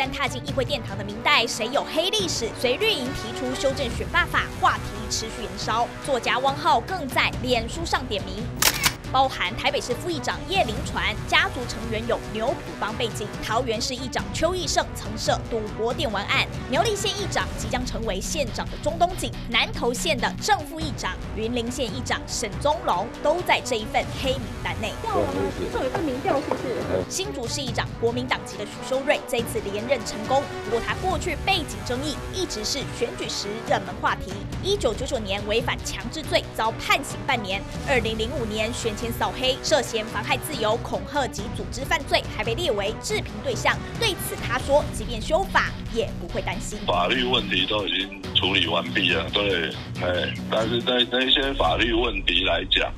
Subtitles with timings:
[0.00, 2.48] 但踏进议会殿堂的明代，谁有黑历史？
[2.58, 5.86] 随绿营提出修正选罢法，话题持续燃烧。
[6.06, 8.42] 作家汪浩更在脸书上点名。
[9.12, 24.92] 包含台北市副议长叶林传家族成员有牛埔帮背景，桃园市议长邱义胜曾涉赌博电玩案，苗栗县议长即将成为县长的中东锦，南投县的正副议长云林县议长沈宗龙都在这一份黑名单内。
[25.02, 25.42] 调了吗？
[25.72, 26.76] 这有一份民调是不是？
[27.08, 34.32] 新竹市议长国民党籍的许修睿这次连任成功，不过他过去背景争议一直是选举时热门话题。
[34.62, 38.94] 一九九九年违反强制罪遭判刑半年，二零零五年选。
[39.00, 43.74] 前扫黑涉嫌妨害自由、恐吓及组织犯罪，还被列为治评对象。
[43.98, 46.78] 对此，他说：“即便修法，也不会担心。
[46.86, 49.70] 法律问题都已经处理完毕了，对，
[50.02, 52.92] 哎，但是在那些法律问题来讲。”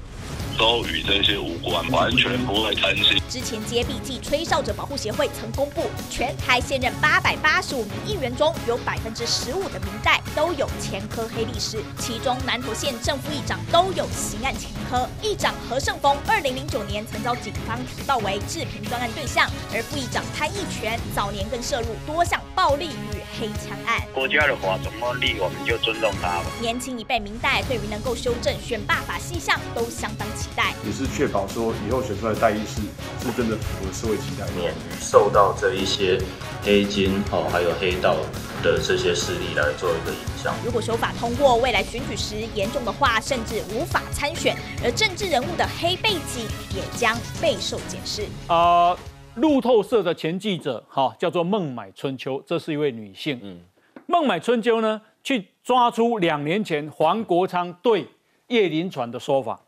[0.58, 3.20] 都与这些无关，完全不会担心。
[3.28, 15.08] 之前接笔记吹哨者保护协会曾公布，全台现任八百八十五名议员中有百分之十五的民代都有前科黑历史，其中南投县正副议长都有刑案前科。
[15.22, 24.02] 议长何胜峰二零零九年曾遭警方提报为治平专案对象，而副议长潘义全早年更涉入多项暴力与黑枪案。
[24.12, 26.42] 国家的话怎么立，我们就尊重他。
[26.60, 30.26] 年轻一辈民代对于能够修正选罢法细项都相当。
[30.42, 32.82] 期待也是确保说以后选出来的代议士
[33.20, 36.20] 是真的符合社会期待，免于受到这一些
[36.64, 38.16] 黑金哦，还有黑道
[38.60, 40.52] 的这些势力来做一个影响。
[40.64, 48.24] 如果修法通过，未来选举时严重的话，甚至无法参选，而政治人物的黑背景也将备受检视。
[48.48, 48.96] 啊，
[49.36, 53.38] 路透社的前记者哈叫做孟买春秋，这是一位女性。
[53.40, 53.60] 嗯，
[54.06, 58.08] 孟买春秋呢，去抓出两年前黄国昌对
[58.48, 59.60] 叶林传的说法。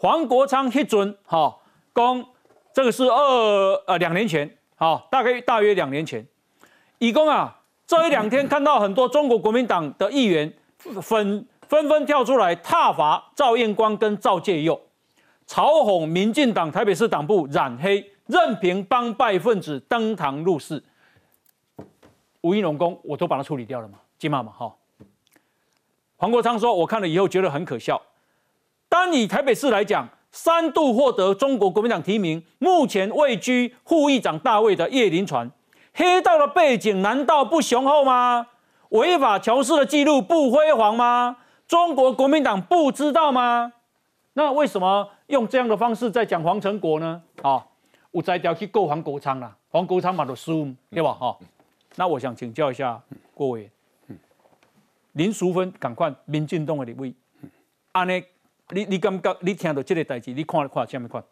[0.00, 1.54] 黄国昌一准，哈，
[1.94, 2.24] 讲
[2.72, 6.26] 这个是二呃两年前，好，大概大约两年前，
[6.96, 10.50] 以公啊，这一两天看到很多中国国民党的议员
[11.02, 14.80] 纷纷纷跳出来挞伐赵彦光跟赵介佑，
[15.46, 20.82] 嘲讽民进党台北市党部染黑，任凭帮派分子登堂入室。
[22.40, 24.74] 吴一龙公我都把它处理掉了嘛，金妈嘛，哈。
[26.16, 28.00] 黄国昌说，我看了以后觉得很可笑。
[28.90, 35.48] 单以台北市来讲，三度获得中国国民党提名，目前位居副议长大位的叶林传，
[35.94, 38.48] 黑道的背景难道不雄厚吗？
[38.88, 41.36] 违法乔事的记录不辉煌吗？
[41.68, 43.72] 中国国民党不知道吗？
[44.32, 47.22] 那为什么用这样的方式在讲黄成国呢？
[47.42, 47.64] 啊，
[48.10, 51.12] 我摘掉去告黄国昌啦，黄国昌嘛都输，对吧？
[51.12, 51.38] 哈，
[51.94, 53.00] 那我想请教一下
[53.34, 54.18] 郭委员，
[55.12, 57.14] 林淑芬赶快民进党的立委，
[57.92, 58.20] 安尼。
[58.72, 61.22] 你你感觉你听到这个代志，你看看怎么看？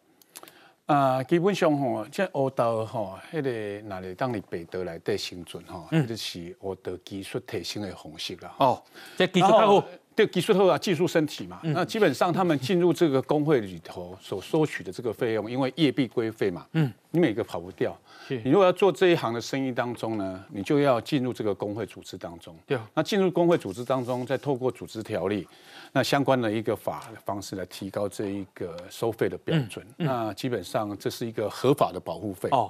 [0.85, 8.55] 啊，基本上吼，这学道吼，迄个哪里当你被道来底生存吼，就是学道技术提升的方式啦。
[8.57, 8.83] 哦，
[9.15, 9.85] 这技术太好。
[10.19, 17.97] 对技术后啊，技术身体嘛，那基本上他们进入这个工会里头所收取的这个费用，因为业必归费嘛，嗯，你每个跑不掉。
[18.27, 22.53] 你如果要做这一行的生意当中呢，你就要进入这个工会组织当中。
[22.67, 22.77] 对。
[22.93, 25.47] 那进入工会组织当中，再透过组织条例，
[25.93, 29.87] 那相关的一个法的方式来提高这一个收费的标准。
[29.95, 32.49] 那基本上这是一个合法的保护费。
[32.51, 32.69] 哦。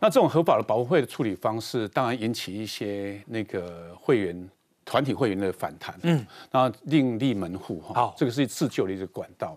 [0.00, 4.48] 那这种合法的保护费的处理方式，当然引起一些那个会员。
[4.88, 9.54] 团体会员的反弹，嗯，那另立门户哈，好，这个是自救的一个管道。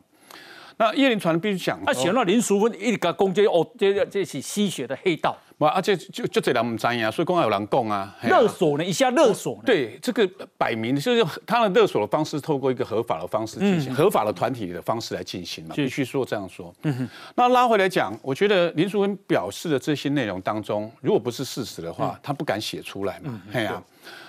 [0.81, 10.27] 那叶林传必须讲，他写到林淑芬一个攻击哦，这这是吸血的黑道，哇，而且就就这人唔知呀，所以公开有人讲啊，勒索呢，一下勒索，对，这个
[10.57, 16.73] 摆明就是他的勒索的方式，透过一个合法的方式进行，合法的团体的方式来进行嘛，必须说这样说。
[16.81, 23.79] 嗯哼，那拉回来讲，我觉得林淑芬表示的这些内容当中，如果不是事实的话，他不敢写出来嘛，嘿呀。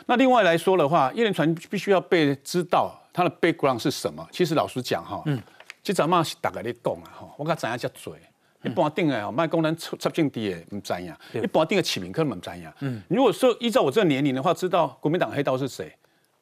[0.05, 4.27] 那另外来说的话，叶连传必须要被知道他的 background 是什么。
[4.31, 5.41] 其实老实讲哈，嗯，
[5.83, 8.17] 这阵嘛是逐个咧讲啊吼，我较知影遮多。
[8.65, 11.13] 一般定诶吼，卖工人出出境地诶，毋知影，
[11.43, 12.73] 一般定诶市民可能毋知影。
[12.81, 15.93] 嗯，如果说依照我这个年龄的话，知道国民党黑道是谁，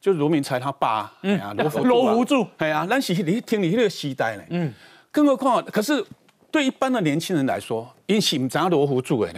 [0.01, 4.75] 就是罗明才他爸，哎呀，罗福柱，哎呀，咱是你听你迄个时代呢，嗯，
[5.11, 6.05] 更何况可是。
[6.51, 9.33] 对一般的年轻人来说，因是唔知罗湖住诶，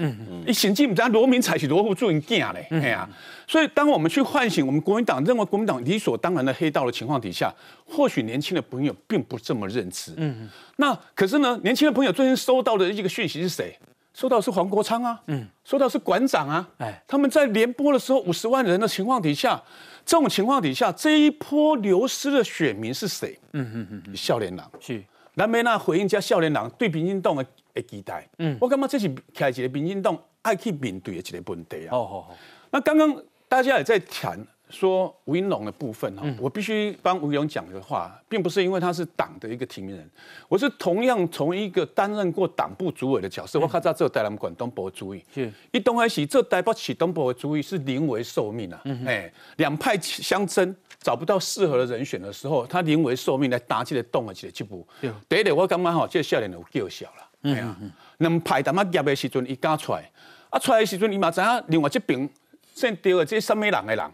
[0.47, 3.09] 你甚至唔知罗明才是罗湖住因囝嘞，哎呀，
[3.47, 7.53] 所以当我们去唤醒我们国民党认为国民党理所当然的黑道的情况底下，
[7.87, 10.15] 或许年轻的朋友并不这么认知。
[10.17, 13.77] 嗯，那可是呢，年轻的朋友最近收到的一个讯息是谁？
[14.15, 19.63] 收到是黄国昌啊，嗯，收到是馆长啊，哎，他们在联播的时候五十万人的情况底下，
[20.05, 23.39] 这种情况底下，这一波流失的选民是谁？
[23.53, 24.71] 嗯嗯嗯，笑脸郎。
[24.81, 25.03] 是。
[25.35, 27.45] 咱要那回应遮少年人对民进党的
[27.75, 31.91] 的期待，嗯，我感觉这是开一个民进党爱去面对的一个问题啊。
[31.91, 32.37] 好好好。
[32.71, 34.47] 那刚刚大家也在谈。
[34.73, 40.11] 说吴英龙的部分哈，我必须帮吴英龙讲的话，并不是因为他是党的一个提名人，
[40.49, 45.25] 我是同样从一个担任过党部主委的角色，我看到这台南广东部的主委，
[45.71, 54.87] 一东开始这台北起东博的主意是临危受命啊，哎，两派相争，找不到适合的人选的时候，他临危受命来打起来动了起来这步。
[55.29, 57.77] 第一，我感觉哈，这少年有叫嚣了，哎呀，
[58.19, 60.11] 两派他妈夹的时阵，一加出来，
[60.49, 62.29] 啊出来的时阵，伊嘛知影另外这边
[62.75, 64.11] 先丢的这什么人的人。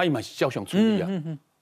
[0.00, 1.08] 啊，伊嘛是照常处理啊，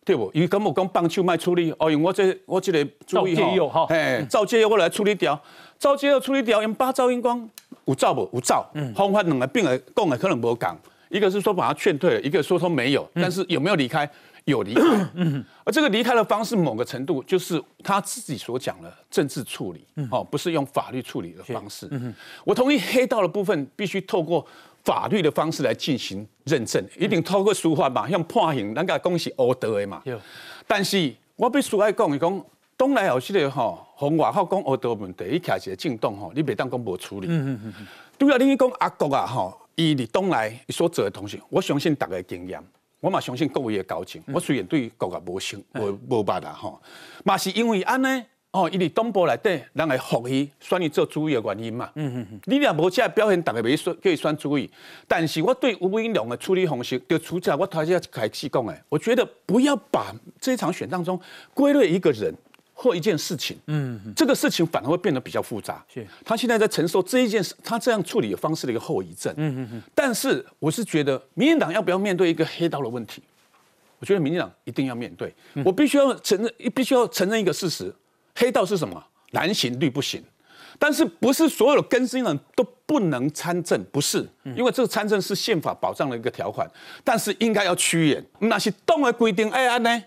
[0.05, 0.31] 对不？
[0.32, 5.38] 伊根本讲帮手卖处理，哦，用我这我这个注意哈，嘿，照接我来处理掉，
[5.79, 7.49] 照接要处理掉，用八兆英光
[7.87, 8.29] 有照不？
[8.32, 14.08] 有照，方法两个病人讲的可能无讲，一个是说把他劝退了，一个说他没有，但是有没有离开？
[14.44, 14.82] 有离开，
[15.14, 15.44] 嗯。
[15.64, 21.87] 而这个离开的方式，某个程度就是他自己所讲的政治处理，哦，不是用法律处理的方式。
[21.90, 22.14] 嗯
[22.44, 24.46] 我同意黑道的部分必须透过。
[24.88, 30.02] 法律的方式来进行认证，一定透过司法嘛，像判刑，咱家讲是恶德的嘛。
[30.67, 32.44] 但是我必须爱讲，伊讲
[32.75, 37.26] 东来后这个吼，从外口讲恶德问题，伊开一个震动吼，你袂当讲无处理。
[37.29, 37.87] 嗯嗯嗯。
[38.17, 42.58] 对啊，你讲阿国啊吼，伊伫东来所做的东西，我相信大家经验，
[43.00, 44.23] 我嘛相信各位的交情。
[44.29, 46.81] 我虽然对国啊无信无无捌啦吼，
[47.25, 48.25] 嘛是因为安尼。
[48.50, 51.91] 哦，伊伫东部内底，人来服伊，选伊做主意的原因嘛。
[51.97, 52.41] 嗯嗯嗯。
[52.47, 54.69] 你若无这表现，大家袂选，叫伊选主意。
[55.06, 61.21] 但是我对吴英良的处理方式，就出在我头先开始讲诶，我觉得不要把这场选当中
[61.53, 62.35] 归类一个人
[62.73, 63.59] 或一件事情。
[63.67, 64.15] 嗯嗯。
[64.17, 65.85] 这个事情反而会变得比较复杂。
[65.93, 66.06] 是。
[66.25, 69.31] 他现在在承受这一件事，他这样处理的方式的一个后遗症。
[69.37, 69.83] 嗯嗯嗯。
[69.95, 73.23] 但是我是觉得，民进党要不要面对一个黑道的问题？
[73.99, 75.35] 我觉得民进党一定要面对。
[75.62, 77.95] 我必须要承认，必须要承认一个事实。
[78.38, 79.05] 黑道是什么？
[79.32, 80.23] 蓝行绿不行，
[80.79, 83.82] 但是不是所有的更新人都不能参政？
[83.93, 84.26] 不是，
[84.56, 86.67] 因为这个参政是宪法保障的一个条款，
[87.02, 88.25] 但是应该要趋严。
[88.38, 90.02] 那些党的规定，哎按呢？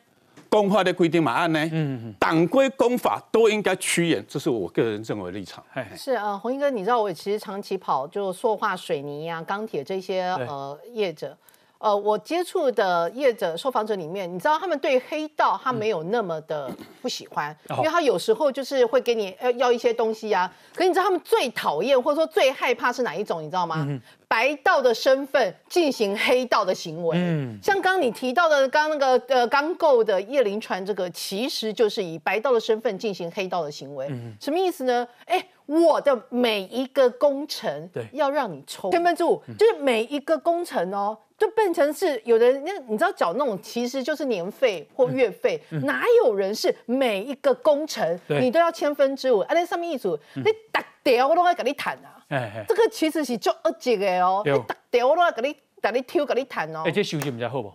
[0.49, 1.69] 公法的规定嘛按呢？
[1.71, 5.63] 嗯党规公法都应该趋严，这是我个人认为立场。
[5.95, 11.37] 是啊，洪英哥，你知道我其实长期跑就塑化、水泥啊、钢铁这些呃业者。
[11.81, 16.69] 呃，我接触的业者、受访者里面，你知道他们对黑道他没有那么的
[17.01, 20.51] 不喜欢，因为他有时候就是会给你要要一些东西啊。
[20.75, 23.41] 可你知道他们最讨厌或者说最害怕是哪一种？
[23.41, 23.87] 你知道吗？
[24.27, 27.17] 白道的身份进行黑道的行为。
[27.17, 34.07] 嗯，像刚刚你提到的，刚那个呃刚购的叶林传这个，其实就是以白道的身份进行黑道的行为。
[34.11, 35.05] 嗯，什么意思呢？
[35.25, 41.17] 哎，我的每一个工程，对，要让你抽千分之五，就是每一个工程哦。
[41.41, 49.39] 就变成是有人，那你知道缴那种其实就是年费或月费，哪有人是每一个工程你都要千分之五？
[49.39, 52.21] 啊，那上面一组，你打掉我都要跟你谈啊。
[52.67, 56.83] 这个其实是做二级的哦，你打掉我都要跟你跟你挑跟你谈哦。
[56.85, 57.73] 而且收入比较好不？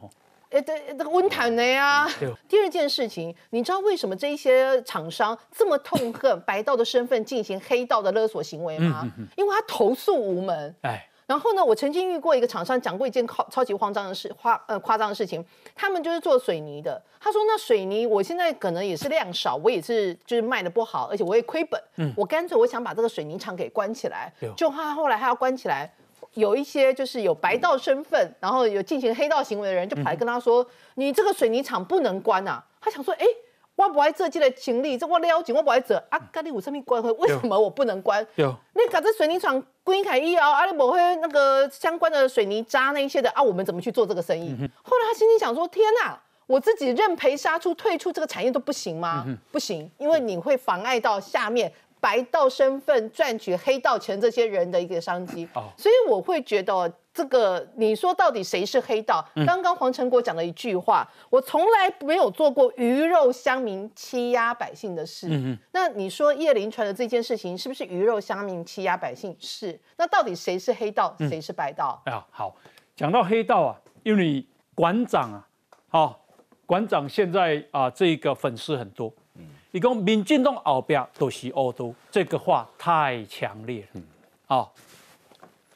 [0.50, 2.08] 哎，这这个温谈的呀。
[2.48, 9.04] 第二件事情，你知道为什么这一些厂商这么痛恨 白道的身份进行黑道的勒索行为吗？
[9.36, 10.72] 因为他投诉无门。
[10.82, 11.04] 哎。
[11.26, 15.44] 然后呢，我曾经遇过一个厂商，讲过一件超超级慌张的事，夸呃夸张的事情。
[15.74, 17.02] 他们就是做水泥的。
[17.18, 21.80] 他说：“那水泥我现在可能也是量少，我也是就是卖的不好，而且我也亏本。
[21.96, 24.32] 嗯，我干脆我想把这个水泥厂给关起来。
[24.56, 25.92] 就他后来他要关起来，
[26.34, 30.64] 有一些就是有白道身份，然后有进行黑道行为的人，就跑来跟他说：
[30.94, 32.64] 你这个水泥厂不能关啊！
[32.80, 33.26] 他想说：哎。”
[33.76, 35.96] 我不爱做这个情理，这我了解，我不爱做。
[36.08, 37.10] 啊，跟你有什么关系？
[37.12, 38.26] 为什么我不能关？
[38.36, 44.50] 你搞这水泥厂关开以后，啊，你不会那个相关的水泥渣那一些的啊，我们怎么去做这个生意？
[44.82, 49.26] 后来他心里想说：天哪，我自己认赔杀出，退出这个产业都不行吗？
[49.52, 51.72] 不行，因为你会妨碍到下面。
[51.98, 59.26] 白道身份赚取黑道钱，这些人的一个商机，所以我会觉得这个你说到底谁是黑道？
[59.46, 65.26] 刚刚黄成国讲了一句话，我从来没有做过鱼肉乡民欺压百姓的事。
[65.30, 69.34] 嗯那你说叶林传的这件事情是不是鱼肉乡民欺压百姓？
[69.40, 69.80] 是。
[69.96, 72.02] 那到底谁是黑道，谁是白道？
[72.04, 72.54] 哎呀，好，
[72.94, 74.44] 讲到黑道啊，因为
[74.74, 75.48] 馆长啊，
[75.88, 76.20] 好，
[76.66, 79.10] 馆长现在啊，这个粉丝很多。
[79.70, 83.88] 你讲民进党后边都是欧都，这个话太强烈了。
[83.94, 84.04] 嗯
[84.48, 84.70] 啊，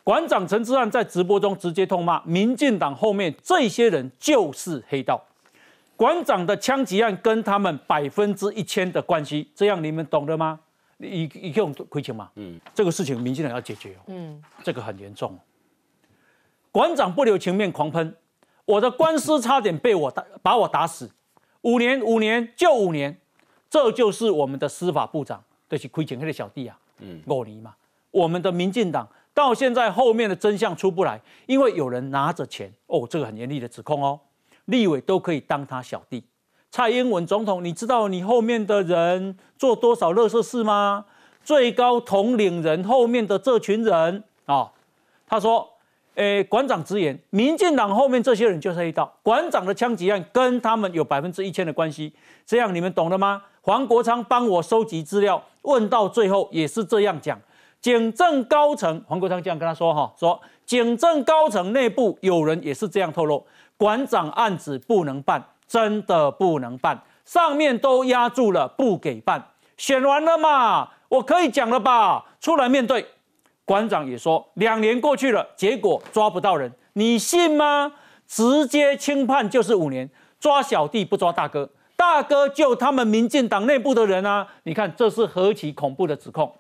[0.03, 5.23] 馆长陈志汉在直播中直接痛骂民进党后面这些人就是黑道。
[5.97, 10.59] 馆长的枪击案跟他们百分之一千的关系，这样你们懂了吗？
[10.99, 12.31] 一一用亏钱吗？
[12.37, 14.01] 嗯，这个事情民进党要解决哦。
[14.07, 15.39] 嗯，这个很严重。
[16.73, 18.17] 馆长不留情面狂喷，
[18.65, 21.11] 我的官司差点被我打把我打死，
[21.63, 23.19] 五年五年就五年。
[23.69, 27.75] 这就是我们的司法部长，就是亏钱黑的小弟啊，嗯，五年嘛。
[28.11, 29.09] 我们的民进党，
[29.41, 34.21] 到现在后面的真相出不来，因为有人拿着钱哦，这个很严厉的指控哦，
[34.67, 36.23] 立委都可以当他小弟。
[36.71, 41.07] 蔡英文总统，你知道你后面的人做多少乐色事吗？
[41.43, 44.71] 最高统领人后面的这群人啊，
[45.27, 45.67] 他说，
[46.17, 52.13] 诶，馆长直言，民进党后面这些人就是黑道，馆长的枪击案跟他们有百分之一千的关系，
[52.45, 53.43] 这样你们懂了吗？
[53.63, 57.41] 黄国昌帮我收集资料，问到最后也是这样讲，
[57.81, 63.47] 警政高层，黄国昌这样跟他说哈，说警政高层内部有人也是这样透露，
[63.77, 65.45] 馆长案子不能办。
[65.71, 69.41] 真的不能办，上面都压住了，不给办。
[69.77, 72.25] 选完了嘛，我可以讲了吧？
[72.41, 73.07] 出来面对，
[73.65, 77.93] 馆长也说，两年过去了，结果抓不到人，你信吗？
[78.27, 80.11] 直接轻判就是五年，
[80.41, 84.45] 抓小弟不抓大哥，大哥就他们民进党内部的人啊！
[84.65, 86.53] 你看这是何其恐怖的指控。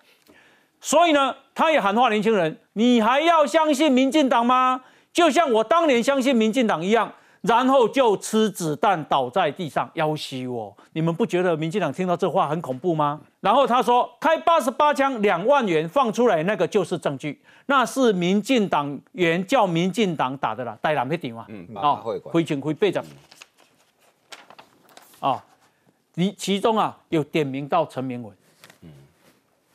[0.80, 4.82] 所以呢，他也喊话年轻人，你还要相信民进党吗？
[5.12, 7.12] 就像我当年相信民进党一样。
[7.42, 13.18] 然后就吃子弹倒在地上要挟我，你们不觉得民进党听到这话很恐怖吗？
[13.40, 23.02] 然后他说开八十八枪两万元放出来，那个就是证据，那是民进党员叫民进党打的啦，带蓝配顶嘛，嗯，啊，亏钱亏倍涨，
[25.20, 25.42] 啊，
[26.16, 28.30] 你其中啊有点名到陈明文。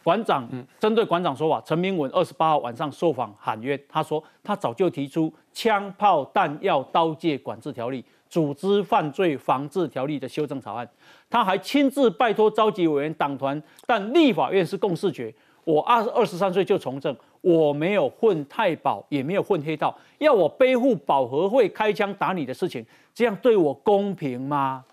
[0.05, 0.47] 馆长
[0.79, 10.88] 针对馆长说法，陈明文二十八号晚上受访喊冤，他说他早就提出枪炮弹药刀械管制条例、组织犯罪防治条例的修正草案，
[11.27, 15.33] 他还亲自拜托召集委员党团，但立法院是共视觉。
[15.63, 24.85] 我二二十三岁就从政，我没有混太保，也没有混黑道，要我背负保和会开枪打你的事情，这样对我公平吗？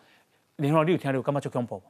[0.56, 1.82] 林华，你有听到干嘛就恐怖？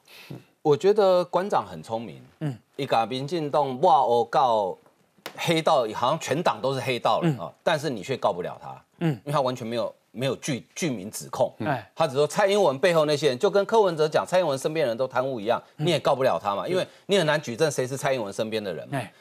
[0.62, 4.78] 我觉得馆长很聪明，嗯，一个民进党哇哦告
[5.36, 19.12] 黑道，好像全党都是黑道了啊，但是你却告不了他，嗯，因为他完全没有没有具具名指控，哎，他只说蔡英文背后那些人，就跟柯文哲讲蔡英文身边人都贪污一样，你也告不了他嘛，因为你很难举证谁是蔡英文身边的人，哎，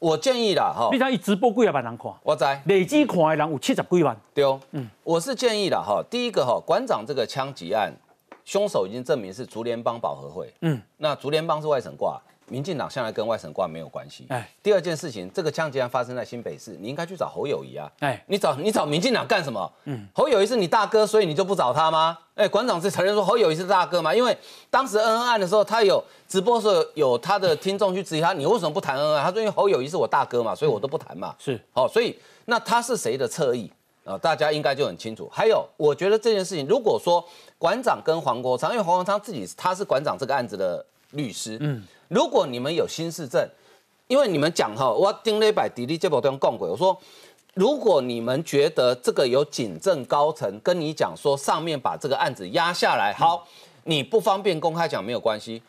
[0.00, 7.92] 我建议啦，哈，你看一直播几万人看，我在累计看的人有七十几万，对哦，嗯，我是建议啦，哈，第一个哈，馆长这个枪击案。
[8.48, 14.24] 凶手已经证明是竹联帮保和会，嗯，那竹联帮是外省挂，民进党向来跟外省挂没有关系。
[14.30, 17.92] 哎，第二件事情，这个枪击案发生在新北市，你应该去找侯友谊啊。
[17.98, 19.70] 哎，你找你找民进党干什么？
[19.84, 22.18] 嗯，侯友谊是你大哥，所以你就不找他吗？
[22.36, 24.14] 哎，馆长是承认说侯友谊是大哥吗？
[24.14, 24.34] 因为
[24.70, 29.22] 当时恩恩案的时候，他有直播时候有他的听众去质疑他，你为什么不谈恩恩？
[29.22, 31.36] 他说因为侯友谊是我大哥嘛，所以我都不谈嘛。
[31.38, 33.70] 是，好，所以那他是谁的侧翼？
[34.08, 35.28] 啊，大家应该就很清楚。
[35.30, 37.22] 还有，我觉得这件事情，如果说
[37.58, 43.46] 馆长跟黄国昌，因为黄国昌自己他是馆长这个案子的律师，嗯，如果你们有新市政，
[44.06, 46.98] 因为你们讲哈，我丁雷百迪利这波都用共轨，我说，
[47.52, 53.46] 如果你们觉得这个有警政高层跟你讲说，上面把这个案子压下来，好，
[53.84, 55.62] 你不方便公开讲没有关系，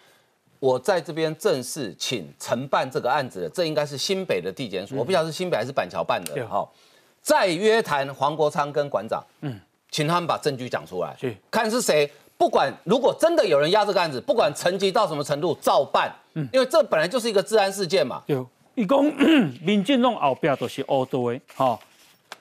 [0.59, 6.71] 我在这边正式请承办这个案子的，这应该是新北的地检署，我不晓得是新北还是板桥办的，好。
[7.21, 9.59] 再约谈黄国昌跟馆长，嗯，
[9.91, 12.09] 请他们把证据讲出来，是看是谁。
[12.37, 16.09] 不管如果真的有人压这个案子，不管层级到什么程度，照办。
[16.35, 18.23] 嗯，因为这本来就是一个治安事件嘛。
[18.27, 19.13] 有，一共
[19.61, 21.77] 民进党后边都是乌多的，哈。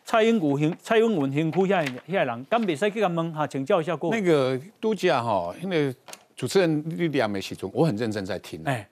[0.05, 4.11] 蔡英文、蔡英文辛苦下下人，敢未使去他问哈，请教一下过。
[4.11, 5.95] 那个都假哈，因为
[6.35, 8.63] 主持人莉莉亚梅其中，我很认真在听。
[8.65, 8.89] 哎，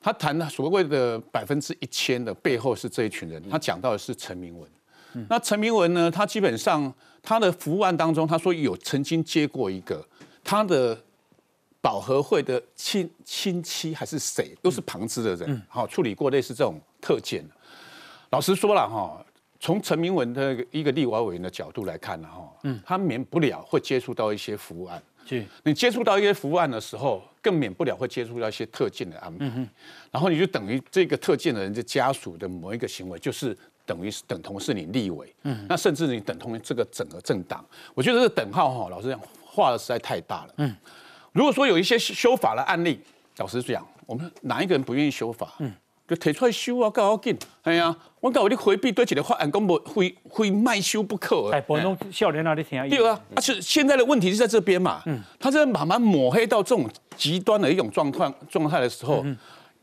[0.00, 4.70] 他谈的所谓的百分之一千的背后是这一群人，他讲到的是陈明文。
[5.28, 6.10] 那陈明文呢？
[6.10, 6.92] 他基本上
[7.22, 10.06] 他的服务案当中，他说有曾经接过一个
[10.42, 10.98] 他的
[11.80, 17.44] 保和会的亲亲戚还是谁，都是旁支的人，好处理过类似这种特件。
[18.30, 19.24] 老实说了哈，
[19.60, 25.02] 从陈明文的一个立委委员的角度来看呢哈，嗯，他免不了会接触到一些服务案。
[25.62, 29.46] 你接触到一些服务案的时候，更免不了会接触到一些特件的安排。
[30.10, 33.56] 然后你就等于这个特件的人的家属的某一个行为，就是。
[33.86, 37.64] 等于是等同是你立委，嗯，那甚至你等同于这个整个政党，
[37.94, 40.74] 我觉得这个等号哈，老实讲画的实在太大了，嗯，
[41.32, 42.98] 如果说有一些修法的案例，
[43.36, 45.54] 老实讲，我们哪一个人不愿意修法？
[45.58, 45.72] 嗯，
[46.08, 51.50] 就提出来修啊，搞好紧，哎呀，我搞我你回避对起来法案，根本会会卖修不可。
[51.50, 52.88] 哎，不弄笑脸那里听。
[52.88, 59.24] 对啊，而且现在的问题是在这边嘛，嗯，他在慢慢抹黑到这种极端的一种状况状态的时候。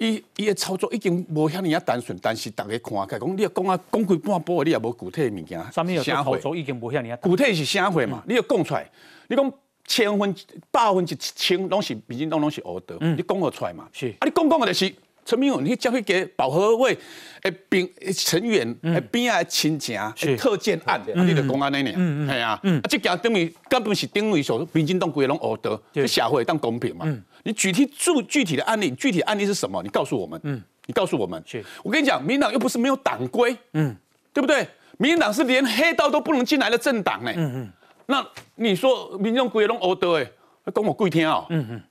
[0.02, 5.64] 伊伊的操作已经无遐尼啊单纯，但是逐个看开讲，你要讲啊讲开半波，你也无具体的物件。
[5.72, 7.18] 啥物有操作已经无遐尼啊。
[7.22, 8.24] 具体是啥货嘛？
[8.28, 8.90] 你要讲出来，
[9.28, 9.54] 你讲
[9.86, 10.36] 千分、
[10.72, 13.88] 百分一千，拢是毕竟拢拢是恶德，你讲得出来嘛？
[13.94, 14.92] 是啊，你讲讲的就是
[15.24, 16.98] 陈明勇，你交去给保和会
[17.44, 19.96] 诶兵成员诶边啊亲情
[20.36, 27.06] 特建案，你的公安尼尔，系啊，啊这件等于根本是等于说民进党规拢恶德，这社会当公平嘛？
[27.44, 29.82] 你具体做具体的案例，具体案例是什么？
[29.84, 31.44] 你告诉我们，嗯，你告诉我们，
[31.84, 33.96] 我跟你讲，民党又不是没有党规，嗯，
[34.34, 34.68] 对不对？
[34.98, 37.72] 民党是连黑道都不能进来的政党呢，嗯嗯，
[38.06, 40.32] 那你说民众规拢恶德诶，
[40.74, 41.84] 讲我贵听哦，嗯嗯。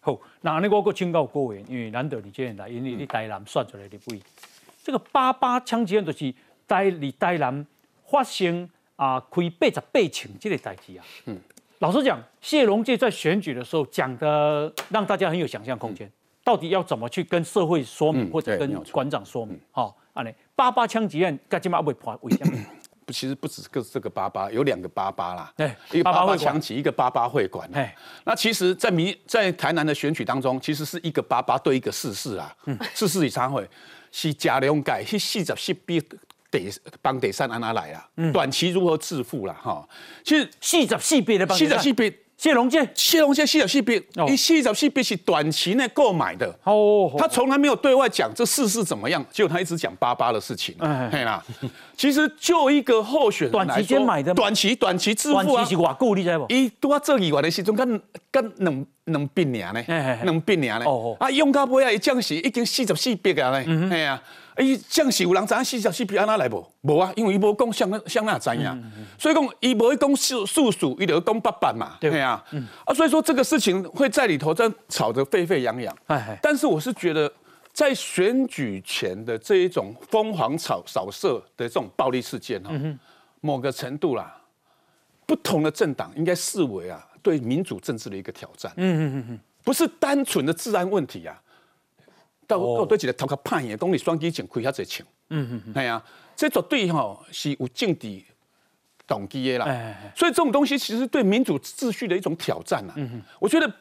[0.00, 4.20] 好，那你我个请告各位，因为难得你今天来，因为你台南算出来的位，
[4.84, 6.32] 这个八八枪击案就是
[6.66, 7.66] 在你台南
[8.08, 11.04] 发生啊，开八十八枪这个代志啊。
[11.26, 11.38] 嗯，
[11.80, 16.10] 老实讲，谢龙介在选举的时候讲的， 让大家很有想象空间。
[16.42, 19.58] 到底要怎么去跟社会说明，或者跟馆长说明？
[19.70, 22.58] 好，安尼八八枪击案，该今嘛未破为什么？
[23.12, 27.68] 其实不止个这个八八，有两个八八啦，对，一个八八枪击，一个八八会馆。
[27.72, 27.94] 哎，
[28.24, 32.54] 那其实，在民在台南的选举当中，其实是一个八八对一个四四啊，
[32.92, 33.66] 四四以上会
[34.12, 36.02] 是假两改，是四十四比
[36.50, 36.70] 得
[37.02, 38.08] 帮得三安哪来啊？
[38.32, 39.86] 短期如何致富了哈？
[40.24, 42.12] 其实四十四笔的帮，四十四笔。
[42.38, 46.46] 谢龙介，谢龙介四十四笔，一四十四笔是短期内购买的。
[46.62, 50.72] 哦，他从来没有对外讲这事是怎么样，结果他一直讲巴巴的事情。
[50.78, 51.44] 哎，嘿啦，
[51.98, 55.42] 其实就一个候选人短期间买的，短期短期致富啊。
[55.42, 56.46] 短期是偌久，你知不？
[56.48, 58.00] 伊拄啊做以外的时阵，跟
[58.30, 59.82] 跟两两笔年呢，
[60.22, 60.84] 两笔年呢。
[60.84, 61.16] 哦哦。
[61.18, 63.64] 啊，用到尾啊，伊降息已经四十四笔啊嘞。
[63.66, 64.22] 嗯嘿啊。
[64.58, 66.66] 伊将是有人知影四十四 P 安那来无？
[66.82, 72.44] 无啊，因为伊无讲像像那知影，所以讲伊无去讲数数数，伊就讲八八嘛，对啊，
[72.84, 75.96] 啊，所以说这个事情会在里头在吵得沸沸扬扬。
[76.06, 77.32] 哎但是我是觉得，
[77.72, 82.72] 在选举前的这一种疯狂扫扫射的这种暴力事件哈，
[83.40, 84.36] 某个程度啦，
[85.24, 88.72] 不同的政党应该视为啊对民主政治的一个挑战。
[88.76, 91.40] 嗯嗯嗯嗯，不是单纯的治安问题啊。
[92.48, 96.02] 到到对一个头壳判的，讲你双击前开遐侪枪，嗯嗯嗯，系啊，
[96.34, 98.20] 这绝对吼是有政治
[99.06, 99.66] 动机的啦。
[100.16, 102.94] 所以这种东西其实对民主秩序的一种挑战呐。
[102.96, 103.72] 嗯我觉得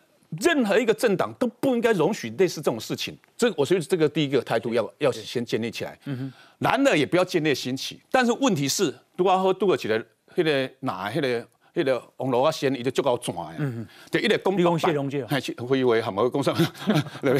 [0.41, 3.17] 任何一个政党都不应该容许类似这种事情。
[3.37, 5.97] 这我觉得这个第一个态度要要先建立起来。
[6.05, 6.33] 嗯哼。
[6.59, 9.97] 男的也不要建立新奇，但是问题是，杜阿和杜尔起来，
[10.35, 11.47] 迄个哪迄个。
[11.77, 16.51] 迄个网络啊，先伊就足够转嗯嗯，就一直讲讲谢龙含冇讲啥，
[17.21, 17.31] 来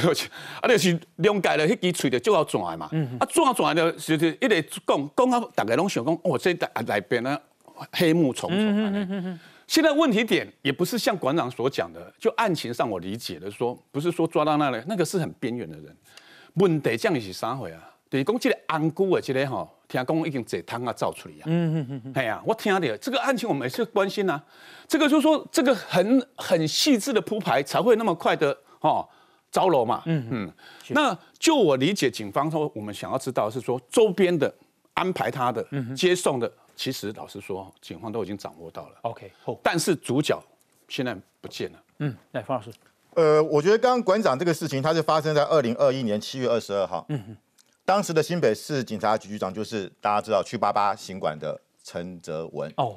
[0.61, 7.41] 啊，就是谅解了，迄支喙就足够转嘛，嗯啊，转转了就是一直讲讲啊，大家拢想讲，哦，这内内边啊
[7.93, 15.95] 黑幕重重，安尼现在问题点也不是像馆长所讲的，就案情上我理解的说，不是说抓到那里，那个是很边缘的人，
[16.53, 17.81] 问题这样是啥回啊？
[18.09, 19.69] 就是讲这个安姑的这个吼。
[19.87, 24.41] 听讲已经这汤啊造出来啊，嗯嗯嗯，哎呀，我听的这个案情，我们也是关心呐。
[24.87, 29.07] 这个就是说，这个很很细致的铺排，才会那么快的哦
[29.49, 30.03] 招楼嘛。
[30.05, 30.53] 嗯嗯。
[30.89, 34.53] 那就我理解，警方说我们想要知道是说周边的
[34.93, 38.95] 安排他的接送的，其实老实说，警方都已经掌握到了。
[39.03, 39.31] OK，
[39.63, 40.41] 但是主角
[40.89, 41.79] 现在不见了。
[41.99, 42.71] 嗯，来，方老师。
[43.15, 47.05] 呃，我觉得刚刚馆长这个事情，它是发生在二零二一年七月二十二号。
[47.09, 47.37] 嗯嗯。
[47.87, 52.93] 当时的新北市警察局局长就是大家知道去八八行馆的陈泽文哦，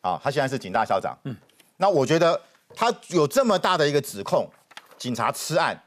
[0.00, 1.14] 啊，他现在是警大校长。
[1.24, 1.36] 嗯，
[1.76, 2.40] 那我觉得
[2.74, 4.48] 他有这么大的一个指控，
[4.96, 5.78] 警察吃案，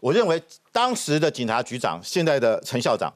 [0.00, 0.42] 我认为
[0.72, 3.12] 当时的警察局长，现在的陈校长，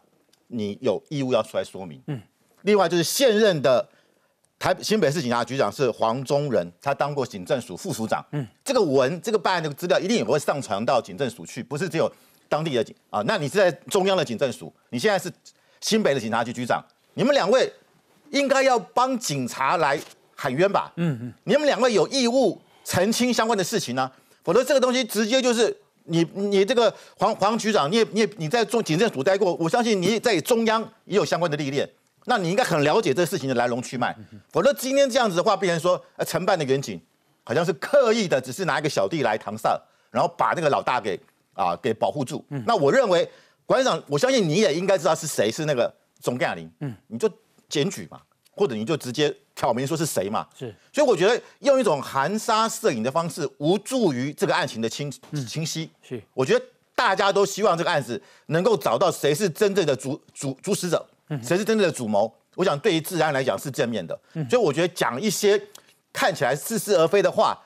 [0.49, 1.99] 你有义务要出来说明。
[2.09, 2.21] 嗯，
[2.65, 3.89] 另外就是现任的
[4.59, 8.23] 台新北市警察局长是黄宗仁，他当过警政署副署长。
[8.33, 12.13] 嗯，这个文这个办案的资料一定也会上传到警政署去，不是只有。
[12.49, 15.33] 当地的警啊，那你是在中央的警政署，你现在是
[15.81, 16.83] 新北的警察局局长，
[17.15, 17.73] 你们两位
[18.31, 19.99] 应该要帮警察来
[20.35, 20.93] 喊冤吧？
[20.97, 24.11] 嗯嗯，你们两位有义务澄清相关的事情呢，
[24.43, 31.89] 否则这个东西直接就是你你这个黄黄局长，你也你也你在中警政署待过，我相信你在中央也有相关的历练，
[32.25, 34.17] 那你应该很了解这事情的来龙去脉，
[34.51, 37.01] 否则今天这样子的话，变成说呃承办的远景
[37.45, 39.79] 好像是刻意的，只是拿一个小弟来搪塞，
[40.11, 41.21] 然后把那个老大给。
[41.55, 42.45] 啊，给保护住。
[42.67, 43.29] 那我认为，
[43.65, 46.71] 馆长，我相信你也应该知道是谁是那个钟亚玲。
[46.81, 47.31] 嗯，你就
[47.69, 50.47] 检举嘛，或者你就直接挑明说是谁嘛。
[50.59, 50.75] 是。
[50.93, 55.11] 所以我觉得用一种含沙射影的方式，无助于这个案情的清
[55.49, 55.89] 清晰。
[56.03, 56.23] 是。
[56.35, 56.65] 我觉得
[56.95, 61.07] 大家都希望这个案子能够找到谁是真正的主主主使者，
[61.43, 62.33] 谁是真正的主谋。
[62.57, 64.19] 我想对于治安来讲是正面的。
[64.51, 65.61] 所以我觉得讲一些
[66.13, 67.59] 看起来似是而非的话。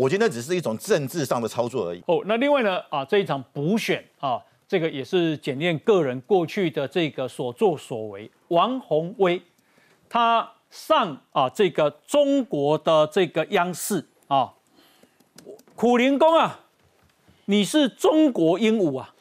[0.00, 2.02] 我觉得那只是一种政治上的操作而已。
[2.06, 2.80] 哦，那另外呢？
[2.88, 8.30] 啊，这一场补选啊，这个也是检验个人过去的这个所作所为。
[8.48, 9.42] 王宏威
[10.08, 14.54] 他上啊，这个中国的这个央视啊，
[15.76, 16.60] 苦灵公啊，
[17.44, 19.14] 你是中国鹦鹉啊，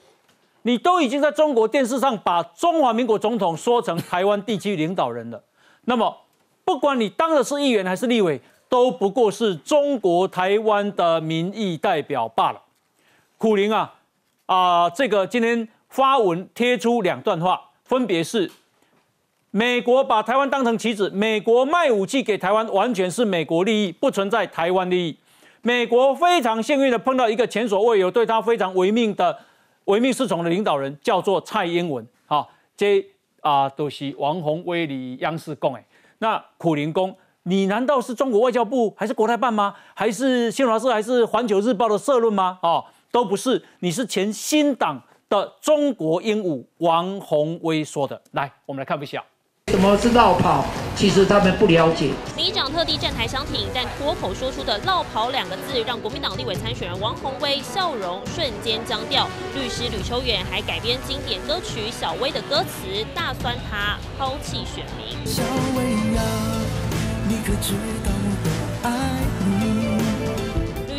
[0.62, 5.44] 你都已经在中国电视上把中华民国总统说成台湾地区领导人了，
[5.84, 6.22] 那么
[6.64, 8.40] 不管你当的是议员还是立委，
[8.70, 12.62] 都不过是中国台湾的民意代表罢了。
[13.38, 13.96] 苦林啊
[14.46, 18.50] 啊，这个今天发文贴出两段话，分别是：
[19.52, 25.18] 美国把台湾当成棋子，美国卖武器给台湾完全是美国利益，不存在台湾利益。
[25.62, 29.38] 美国非常幸运的碰到一个前所未有对他非常唯命的。
[29.86, 33.04] 唯命是从的领导人叫做蔡英文，好，这
[33.42, 35.84] 啊都是王宏威里央视讲诶。
[36.20, 37.16] 那苦林公，
[37.50, 39.74] 你难道是中国外交部，还是国台办吗？
[39.96, 42.60] 还是新华社，还是环球日报的社论吗？
[42.62, 48.22] 哦，都不是，你是前新党的中国鹦鹉王宏威说的。
[48.34, 49.24] 来，我们来看一下。
[49.72, 50.64] 什么是绕跑？
[50.96, 52.12] 其实他们不了解。
[52.38, 59.28] 里长特地站台相挺，但脱口说出的“绕跑”两个字，让国民党立委参选人王宏威笑容瞬间僵掉。
[59.56, 65.18] 律师吕秋远还改编经典歌曲《小薇》的歌词，大酸他抛弃选民。
[65.26, 65.42] 小
[65.76, 66.22] 薇呀，
[67.30, 68.90] 你可知道我爱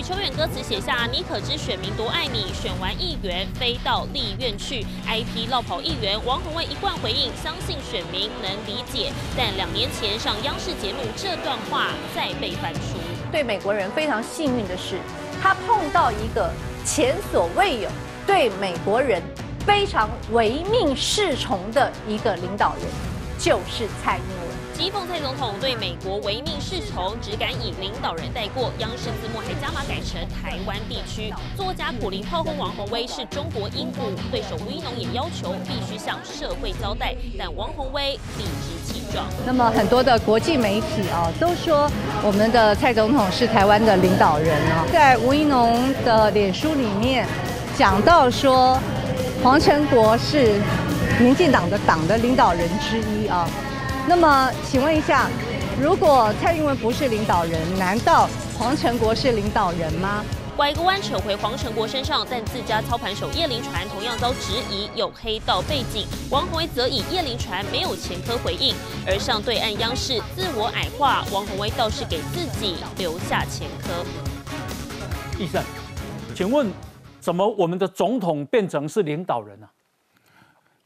[0.01, 2.53] 秋远歌词写下：“你可知选民多爱你？
[2.55, 4.87] 选完议员飞到立院去。
[5.09, 12.81] ”IP 落跑议员王宏卫一贯回应：“相信选民能理解。”但两年前上央视节目，这段话再被翻出。
[13.33, 15.01] 对美国人非常幸运的是，
[15.43, 16.49] 他碰到一个
[16.85, 17.91] 前所未有
[18.25, 19.21] 对美国人
[19.67, 22.85] 非常唯命是从的一个领导人，
[23.37, 24.50] 就是蔡英文。
[24.81, 28.73] 讥讽蔡总统对美国唯命是从，只敢以领导人带过。
[28.79, 31.31] 央视字幕还加码改成台湾地区。
[31.55, 39.27] 作家普林炮轰王宏威是中国鹦鹉，对手吴一农也要求必须向社会交代，但王宏威理直气壮。
[39.45, 41.87] 那么很多的国际媒体啊，都说
[42.25, 44.87] 我们的蔡总统是台湾的领导人啊。
[44.91, 47.27] 在吴一农的脸书里面
[47.77, 48.81] 讲到说，
[49.43, 50.59] 黄成国是
[51.21, 53.47] 民进党的党的领导人之一啊。
[54.09, 55.31] 那么，请问一下，
[55.81, 60.25] 如果蔡英文不是领导人，难道黄成国是领导人吗？
[60.57, 66.07] 拐个弯扯回黄成国身上，但自家操盘手叶林传同样遭质疑有黑道背景。
[66.29, 68.75] 王宏威则以叶林传没有前科回应，
[69.07, 74.05] 而上对岸央视自我矮化，王宏威倒是给自己留下前科。
[75.39, 75.63] 医生，
[76.35, 76.71] 请问
[77.21, 79.67] 怎么我们的总统变成是领导人呢？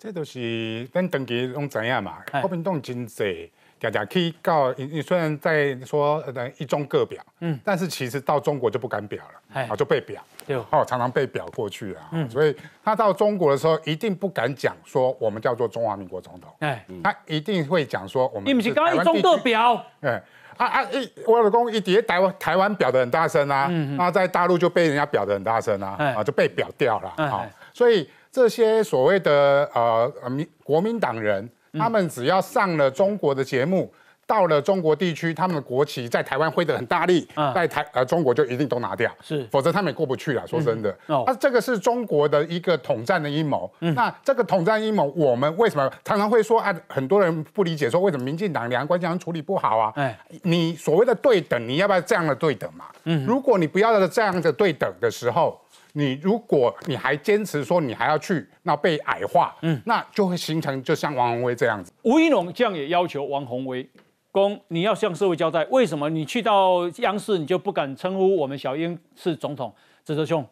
[0.04, 20.22] 这都是咱长期拢知影嘛，国民党真济，常常去告，你虽然在说呃一中各表，嗯，但是其实到中国就不敢表了，啊就被表，对，哦常常被表过去啊，嗯，所以他到中国的时候一定不敢讲说我们叫做中华民国总统，哎，他一定会讲说我们，你不是刚一中各表，哎，
[20.58, 28.06] 啊啊一我老公一叠台湾台湾表的很大声啊，嗯那在大陆就被人家表的很大声啊，啊就被表掉了，好，所以。
[28.34, 33.88] 这些所谓的呃民国民党人，他们只要上了中国的节目，
[34.26, 40.44] 到了中国地区，他们的国旗在台湾挥得很大力，在台呃中国就一定都拿掉，是，否则他们也过不去了。
[40.48, 43.72] 说真的，那这个是中国的一个统战的阴谋。
[43.78, 46.74] 那这个统战阴谋，我们为什么常常会说啊？
[46.88, 49.92] 很多人不理解，说为什么民进党两岸关系处理不好啊？
[49.94, 52.86] 哎，你所谓的对等，你要不要这样的对等嘛？
[53.04, 55.60] 嗯，如果你不要这样的对等的时候。
[55.96, 61.92] 你如果你还坚持说你还要去，那被矮化，嗯，那就会形成就像王宏威这样子。
[62.02, 63.88] 吴一龙这样也要求王宏威，
[64.32, 69.72] 公你要向社会交代，为什么你去到央视你就不敢称呼我们小英是总统？
[70.02, 70.44] 子泽兄，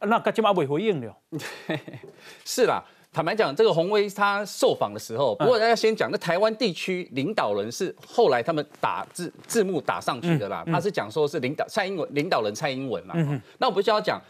[0.00, 1.16] 那他起码会回应了。
[2.44, 2.84] 是啦。
[3.16, 10.62] 坦白讲，这个洪威他受访的时候，不过大家先讲，那台湾地区领导人是后来他们打字字幕打上去的啦。
[10.66, 13.14] 他是讲说是领导蔡英文领导人蔡英文啦。
[13.56, 14.20] 那我不需要讲，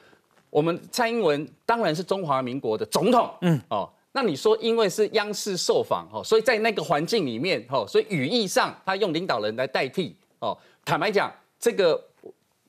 [0.50, 3.28] 我们蔡英文当然是中华民国的总统。
[3.40, 10.56] 嗯哦，那你说因为是央视受访哦，所以在那个环境里面哦，所以语义上他用领导人来代替哦。
[10.84, 12.00] 坦白讲，这个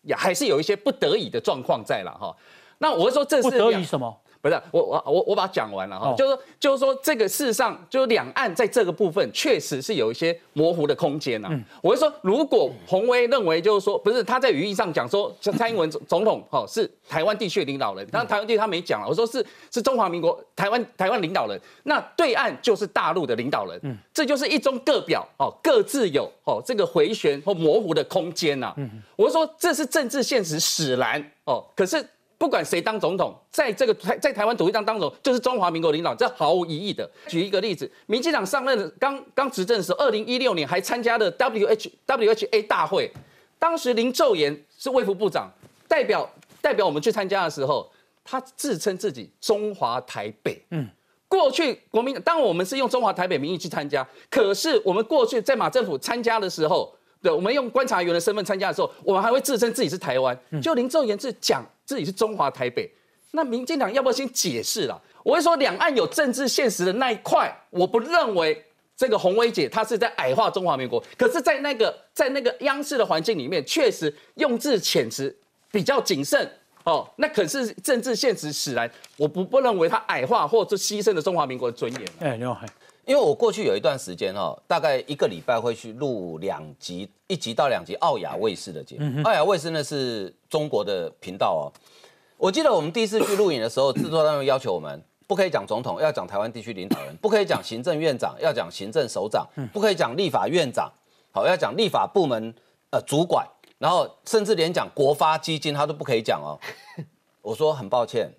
[0.02, 2.36] 也还是有一些不得已的状况在了哈。
[2.80, 4.20] 那我说这是不得已什么？
[4.48, 11.50] 不是我我我我把它讲完了哈，就是说就是说这个事实上，就是两岸在这个部分确实是有一些模糊的空间呐。
[11.82, 19.08] 我是说，如果洪威认为就是说，不是他在语义上讲说，蔡英文 总统哈是台湾地区领导人，但台湾地区他没讲了。
[19.10, 28.74] 我说是是中华民国台湾台湾领导人，那对岸就是大陆的领导人，嗯，这就是一中各表哦，各自有哦这个回旋或模糊的空间呐。
[28.78, 32.06] 嗯，我是说这是政治现实使然哦，可是。
[32.38, 37.10] 不管谁当总统，在这个台在台湾独立当当总，就是中华民国领导，这毫无疑义的。
[37.28, 43.12] 举一个例子，民进党上任刚刚执政的时候，二零一六年还参加了 W H W H A 大会，
[43.58, 45.52] 当时林昼延是卫福部长，
[45.88, 46.30] 代表
[46.62, 47.90] 代表我们去参加的时候，
[48.24, 50.62] 他自称自己中华台北。
[50.70, 50.88] 嗯，
[51.28, 60.38] 过去国民党，当我们是用中华台北名义去参加，可是我们过去在马政府参加的时候，对，我们用观察员的身份参加的时候，我们还会自称自己是台湾。
[60.62, 62.92] 就林正言是讲自己是中华台北，
[63.32, 65.02] 那民进党要不要先解释了？
[65.24, 68.62] 我会说，两岸有政治现实的那一块，我不认为
[68.96, 71.02] 这个洪薇姐她是在矮化中华民国。
[71.18, 75.34] 可是，在那个在那个央视的环境里面，确实用字遣词
[75.72, 76.50] 比较谨慎
[76.84, 77.10] 哦。
[77.16, 82.02] 那可是政治现实使然，我不不认为她矮化或者牺牲了中华民国的尊严。
[82.20, 82.68] 哎，刘海，
[83.08, 89.24] 因为我过去有一段时间哦，大概一个礼拜会去录两集，一集到两集奥雅卫视的节目。
[89.24, 91.72] 澳亚卫视呢是中国的频道哦。
[92.36, 95.02] 我记得我们第一次去录影的时候，制作单位要求我们。
[95.26, 100.92] 不可以讲总统，要讲台湾地区领导人；不可以讲行政院长，要讲行政首长；不可以讲立法院长，
[101.32, 102.54] 好，要讲立法部门
[102.92, 103.48] 呃主管。
[103.78, 106.60] 然后甚至连讲国发基金他都不可以讲哦。
[107.42, 108.30] 我说很抱歉，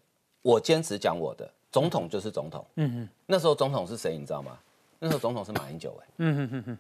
[0.43, 2.65] 我坚持讲我的，总统就是总统。
[2.77, 3.09] 嗯嗯。
[3.27, 4.53] 那时候总统是谁，你知道吗？
[4.99, 6.07] 那时候总统是马英九哎。
[6.19, 6.79] 嗯哼哼哼。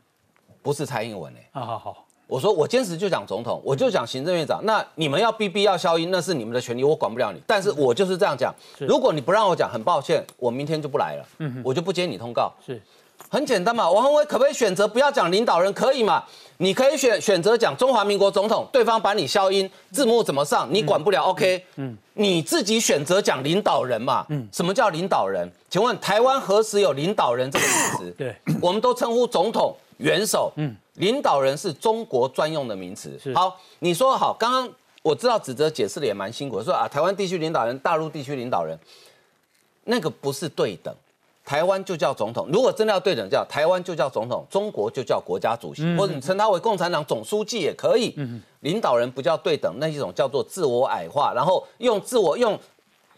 [0.62, 1.48] 不是蔡英文哎。
[1.52, 2.04] 好好好。
[2.26, 4.60] 我说我坚持就讲总统，我就讲行政院长。
[4.64, 7.40] 那你们要逼逼要消音，那是你们的权利，我管不了你。
[7.46, 8.54] 但是我就是这样讲。
[8.80, 11.26] 如果你不让我讲，很抱歉，我明天就不来了。
[11.38, 12.52] 嗯，我就不接你通告。
[12.66, 12.82] 是，
[13.28, 13.90] 很简单嘛。
[13.90, 15.72] 王宏威可不可以选择不要讲领导人？
[15.72, 16.24] 可以嘛？
[16.58, 21.24] 你可以选选择讲中华民国总统，对方把你消音，字幕怎么上你管不了。
[21.24, 24.26] OK，嗯，你自己选择讲领导人嘛。
[24.28, 25.48] 嗯，什么叫领导人？
[25.70, 28.14] 请问台湾何时有领导人这个名词？
[28.18, 29.76] 对，我们都称呼总统。
[29.98, 33.18] 元首，嗯，领导人是中国专用的名词。
[33.34, 34.70] 好，你说好，刚刚
[35.02, 38.78] 我知道指责解释的也蛮辛苦，说啊，台湾地区领导人，大陆地区领导人，
[39.82, 40.94] 那个不是对等，
[41.48, 42.46] 台湾就叫总统。
[42.52, 48.14] 如果真的要对等，叫台湾就叫总统，中国就叫国家主席，或者你称他为共产党总书记也可以。
[48.60, 52.58] 领导人不叫对等，那一种叫做自我矮化，然后用自我用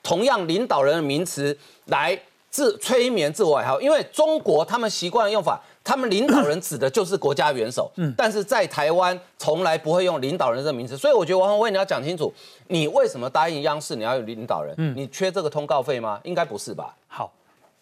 [0.01, 2.17] 同样领导人的名词来
[2.51, 5.61] 自催眠自我矮化，因为中国他们习惯的用法。
[5.83, 12.33] 他们领导人指的就是国家元首，嗯，但是在台湾从来不会用领导人这个名词，所以我觉得王宏威你要讲清楚，
[12.69, 14.75] 你为什么答应央视你要有领导人？
[14.77, 16.21] 嗯，你缺这个通告费吗？
[16.23, 16.95] 应该不是吧？
[17.09, 17.33] 好，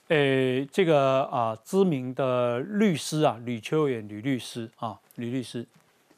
[0.08, 5.66] 呃，这个啊，知名的律师啊，吕秋远吕律师啊，吕律师，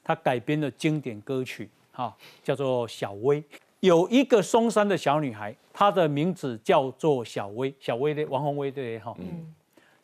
[0.05, 3.43] 他改编的经典歌曲哈，叫做《小薇》，
[3.81, 9.53] 有一个松山的小女孩，她的名字叫做小薇，小薇的王宏薇对哈，嗯。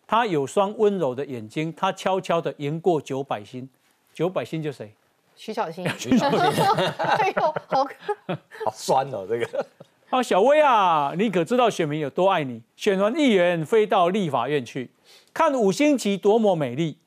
[0.09, 3.69] 她有双温柔的眼睛，她悄悄的赢过九百星，
[4.13, 4.93] 九百星就谁？
[5.37, 5.89] 徐小新。
[5.99, 6.41] 徐小新。
[6.99, 7.85] 哎呦，好，
[8.65, 9.67] 好酸哦，这个。
[10.11, 12.63] 啊，小薇啊，你可知道选民有多爱你？
[12.77, 14.89] 选完议员飞到立法院去，
[15.35, 16.99] 看五星旗多么美丽，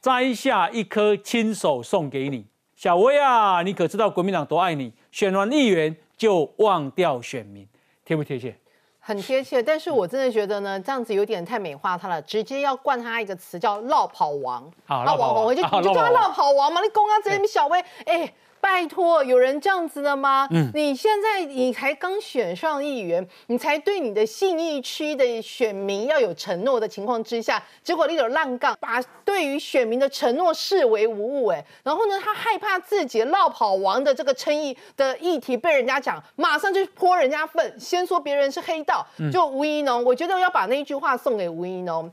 [0.00, 2.46] 摘下一颗亲手送给你。
[2.74, 4.92] 小薇啊，你可知道国民党多爱你？
[5.12, 7.64] 选完议员就忘掉选民，
[8.04, 8.56] 贴不贴切？
[8.98, 14.68] 很贴切，但是我真的觉得呢，这样子有点太美化他了，直接要冠他一个词叫“绕跑王”。
[14.84, 18.32] 好，绕跑王，我就就叫他绕跑王嘛，你公安，这边小薇，哎。
[18.60, 20.46] 拜托，有人这样子的吗？
[20.50, 42.10] 嗯，你现在你才刚选上议员，你才对你的信义区的选民要有承诺的情况之下，结果你有烂杠，把对于选民的承诺视为无物，哎，然后呢，他害怕自己绕跑王的这个称议的议题被人家讲，马上就泼人家粪，先说别人是黑道，就吴怡农，我觉得要把那一句话送给吴怡农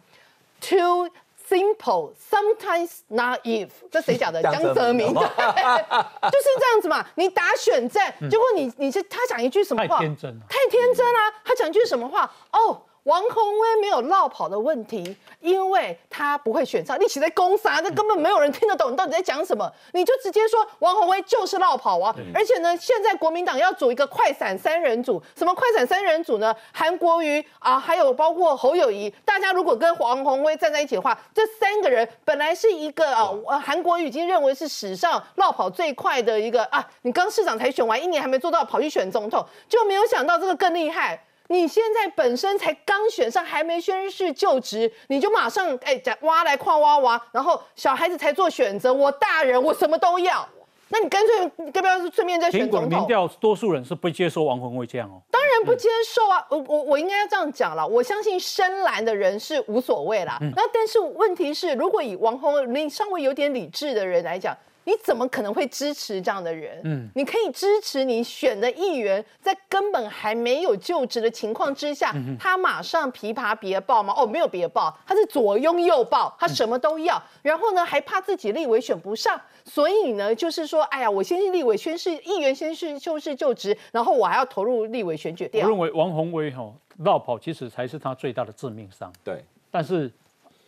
[0.61, 1.09] ，to。
[1.47, 4.41] Simple, sometimes naive，这谁讲的？
[4.43, 7.05] 江泽民， 就是这样子嘛。
[7.15, 9.97] 你打选战，结果你你是他讲一句什么话？
[9.97, 11.19] 太天真了，太天真了。
[11.43, 12.29] 他讲一句什么话？
[12.51, 12.81] 哦。
[13.05, 16.99] 王宏威没有落跑的问题，因为他不会选上。
[16.99, 19.71] 你起在攻杀，那根本没有人听得懂你到底在讲什么。
[19.93, 22.15] 你就直接说王宏威就是落跑啊！
[22.33, 26.55] 而且呢，现在国民党要组一个快闪三人组，什么快闪三人组呢？
[26.73, 36.83] 韩国瑜啊，还有包括侯友谊，大家如果跟王宏威站在一起的话，这三个人本来是一个啊，韩国瑜已经认为是史上落跑最快的一个啊。
[37.03, 41.23] 你刚市长才选完一年还没做到，跑去选总统，就没有想到这个更厉害。
[41.47, 50.47] 你现在本身才刚选上，还没宣誓就职，你就马上哎，挖来矿挖挖，然后小孩子才做选择，我大人我什么都要，
[50.89, 52.99] 那你干脆要不要顺便再选总统？
[52.99, 55.21] 民调多数人是不接受王宏威这样哦。
[55.29, 60.39] 当然不接受啊，我我我应该要这样讲了，我相信深蓝的人是无所谓啦。
[60.55, 64.55] 那但是问题是，如果以王宏你稍微有点理智的人来讲。
[64.85, 66.79] 你怎么可能会支持这样的人？
[66.83, 74.13] 嗯，你可以支持你选的议员，在根本还没有就职的情况之下，他马上琵琶别报吗？
[74.15, 77.21] 哦，没有别报，他是左拥右抱，他什么都要。
[77.41, 85.49] 然后呢，还怕自己立委选不上，所以呢，就是说，哎呀，我先是立委宣誓，议员先是就是就职，然后我还要投入立委选举。
[85.53, 86.71] 我认为王宏威哈
[87.03, 89.11] 绕跑，其实才是他最大的致命伤。
[89.23, 90.11] 对，但是。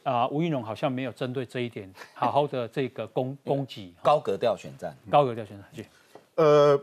[0.08, 5.86] 啊，吴依农好像没有针对这一点 好好的这个攻攻击高格调选战，高格调选战去。
[6.36, 6.82] 呃，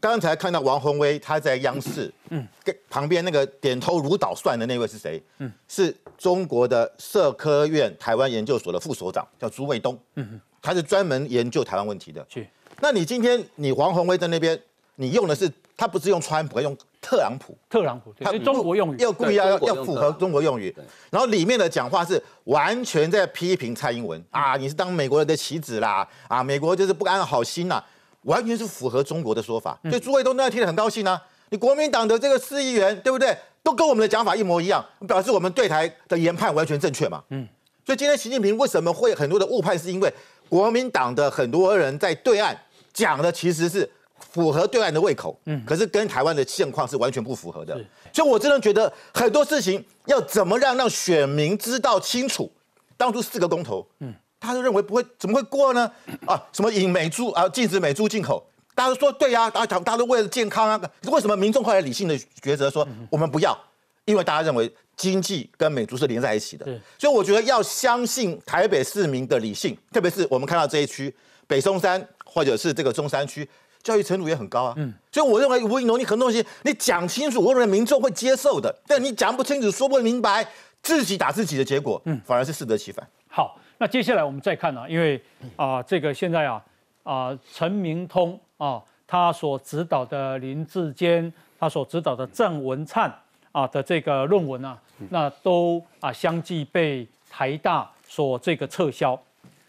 [0.00, 5.22] 刚才看到王宏威他在央视，嗯，跟旁边那个点头如捣蒜的那位是谁？
[5.38, 12.26] 嗯，是中国的社科院台湾研究所的副所长，叫朱卫东，嗯他是专门研究台湾问题的。
[12.28, 12.48] 去，
[12.80, 14.60] 那你今天你王宏威在那边，
[14.96, 16.76] 你用的是他不是用川普，用。
[17.08, 20.74] 特朗普，特朗普，他中国用语，要故意要要符合中国用语，
[21.08, 24.20] 然后里面的讲话是完全在批评蔡英文。
[24.30, 27.80] 啊，你是当美国人的棋子啦，啊，美国就是不安好心呐，
[28.22, 37.46] 完全是符合中国的说法，所以诸位都那听得很高兴啊，你国民党的这个市议员对不对，都跟我们的讲法一模一样，表示我们对台的研判完全正确嘛，嗯，
[37.84, 40.12] 所以今天习近平为什么会很多的误判，是因为
[40.48, 42.60] 国民党的很多人在对岸
[42.92, 43.88] 讲的其实是。
[44.18, 47.74] 符合对岸的胃口，嗯，可是跟台湾的现况是完全不符合的，
[48.12, 52.50] 所以我真的觉得很多事情要怎么让让选民知道清楚。
[52.96, 55.90] 当初四个公投，嗯，大家都认为不会，怎么会过呢？
[56.26, 58.42] 啊，什么引美猪啊，禁止美猪进口，
[58.74, 63.58] 大家都说对呀，大家大家都为了健康啊，为什么民众后来理性的抉择说我们不要？
[64.06, 66.64] 因为大家认为经济跟美猪是连在一起的，
[66.96, 71.14] 所以我觉得要相信台北市民的理性，特别是我们看到这一区
[71.46, 73.46] 北松山或者是这个中山区。
[73.86, 78.76] 教育程度也很高啊，嗯，所以我认为吴英龙，你很多东西你讲清楚，我认为民众会接受的。
[78.84, 80.44] 但你讲不清楚，说不明白，
[80.82, 83.06] 自己打自己的结果，嗯，反而是适得其反。
[83.28, 85.22] 好，那接下来我们再看呢，因为
[85.54, 86.60] 啊，这个现在啊
[87.04, 93.08] 啊，陈明通啊，他所指导的林志坚，他所指导的郑文灿
[93.52, 94.76] 啊的这个论文啊，
[95.10, 99.16] 那都啊相继被台大所这个撤销。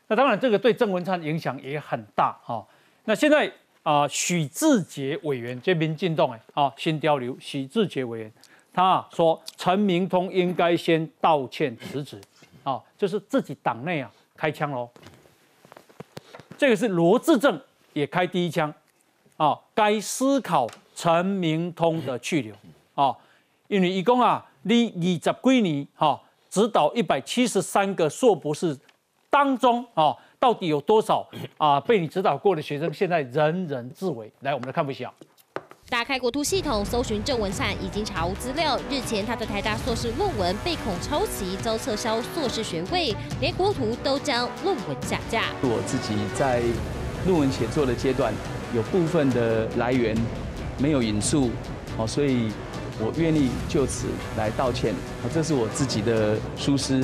[0.07, 2.65] 那当然，这个对郑文灿影响也很大哈。
[3.05, 3.51] 那现在。
[3.87, 7.37] 啊，许志杰委员这边进动哎，啊，新交流。
[7.39, 8.33] 许志杰委员，
[8.73, 12.19] 他说陈明通应该先道歉辞职，
[12.63, 14.89] 啊，就是自己党内啊开枪喽。
[16.57, 17.57] 这个是罗志正
[17.93, 18.73] 也开第一枪，
[19.37, 22.53] 啊，该思考陈明通的去留，
[22.93, 23.15] 啊，
[23.69, 28.77] 因为一共啊，你二十几年哈，指导一百七十三个硕博士
[29.29, 30.13] 当中啊。
[30.39, 31.79] 到底有多少啊？
[31.79, 34.31] 被你指导过的学生现在人人自危。
[34.41, 35.11] 来，我们来看一下。
[35.89, 38.77] 打开国图系统，搜寻郑文灿，已经查无资料。
[38.89, 45.45] 日前，他的台大硕士论文被恐抄袭，遭撤销硕士学位，连国图都将论文下架。
[45.61, 46.61] 我自己在
[47.25, 48.33] 论文写作的阶段，
[48.75, 50.15] 有部分的来源
[50.77, 51.49] 没有引述，
[51.97, 52.51] 哦，所以
[52.99, 54.93] 我愿意就此来道歉。
[55.23, 57.01] 哦，这是我自己的疏失。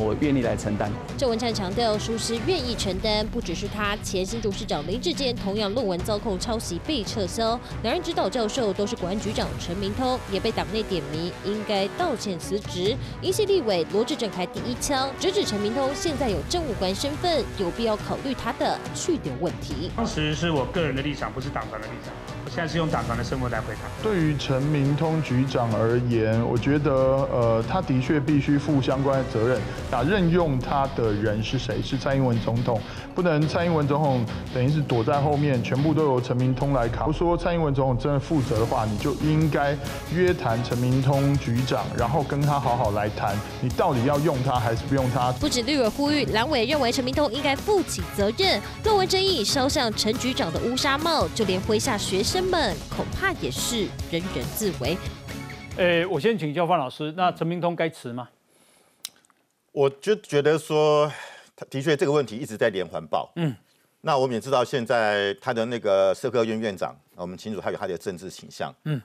[0.00, 0.90] 我愿意来承担。
[1.18, 12.96] 郑文灿强调，书师愿意承担，不只是他，前新竹市长林志坚同样论文遭控抄袭被撤销，两人指导教授都是国安局长陈明通，也被党内点名应该道歉辞职。
[13.20, 19.90] 一系立委罗志正开第一枪，直指陈明通现在有政务官身份，有必要考虑他的去留问题。
[19.96, 22.12] 当时是我个人的立场，不是党团的立场。
[22.44, 23.80] 我现在是用党团的身份来回答。
[24.02, 29.60] 对于陈明通局长而言，我觉得呃，他的确必须负相关的责任。
[29.90, 31.80] 那任用他的人是谁？
[31.82, 32.80] 是蔡英文总统，
[33.14, 37.06] 不能蔡英文总统等于是躲在后面，全部都由陈明通来扛。
[37.06, 39.76] 不说蔡英文总统真的负责的话，你就应该
[40.14, 45.30] 约谈陈明通局长，然后跟他好好来谈，你到底要用他还是不用他？
[45.32, 48.60] 不止绿委呼吁，蓝委认为陈明通应该负起责任。
[48.82, 54.96] 论文争议烧向陈局长的乌纱帽，就连麾下学生们恐怕也是人人自危。
[55.76, 58.28] 诶，我先请教范老师，那陈明通该辞吗？
[59.72, 61.10] 我就觉得说，
[61.56, 63.32] 他的确这个问题一直在连环爆。
[63.36, 63.54] 嗯，
[64.02, 68.74] 那我们也知道，现在他的那个社科院院长，我们清楚他有他的政治倾向。
[68.84, 69.00] 嗯，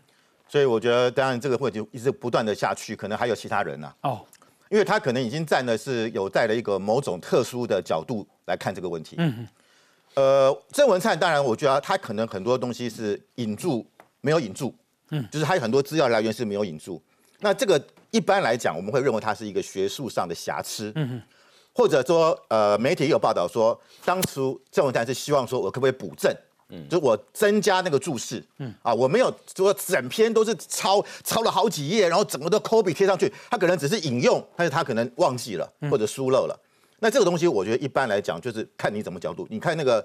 [0.47, 3.93] 所以我觉得，当然这个问题一直不断的下去，可能还有其他人呐。
[4.01, 4.25] 哦，
[4.69, 9.15] 因为他可能已经站的是有带了一个某种特殊的角度来看这个问题。
[9.19, 9.47] 嗯，
[10.17, 13.85] 呃，郑文灿当然，我觉得他可能很多东西是引注
[14.21, 14.73] 没有引注。
[15.11, 17.01] 嗯，就是他有很多资料来源是没有引注。
[17.39, 17.81] 那这个。
[18.09, 21.21] 一般来讲，我们会认为它是一个学术上的瑕疵，嗯
[21.73, 26.33] 或者说，呃，媒体也有报道说，当初郑文灿是希望说，我可不可以补正，
[26.69, 36.57] 嗯，就我增加那个注释，嗯，啊，我没有说整篇都是抄抄了好几页，然后整个都 copy 贴上去，他可能只是引用，但是他可能忘记了或者疏漏了。
[36.99, 39.45] 那这个东西，我觉得一般来讲就是看你怎么角度。
[39.49, 40.03] 你看那个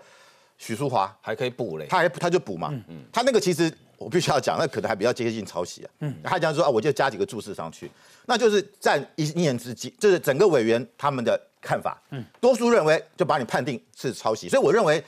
[0.59, 5.91] 许淑华还可以补嘞，他还他就补嘛，嗯嗯他那个其实我必须要讲，那可能还比较接近抄袭啊。
[6.01, 7.91] 嗯，他讲说啊，我就加几个注释上去，
[8.27, 12.01] 那就是占一念之机，就是整个委员他们的看法。
[12.11, 15.03] 嗯，多数认为就把你判定是抄袭，所以我认为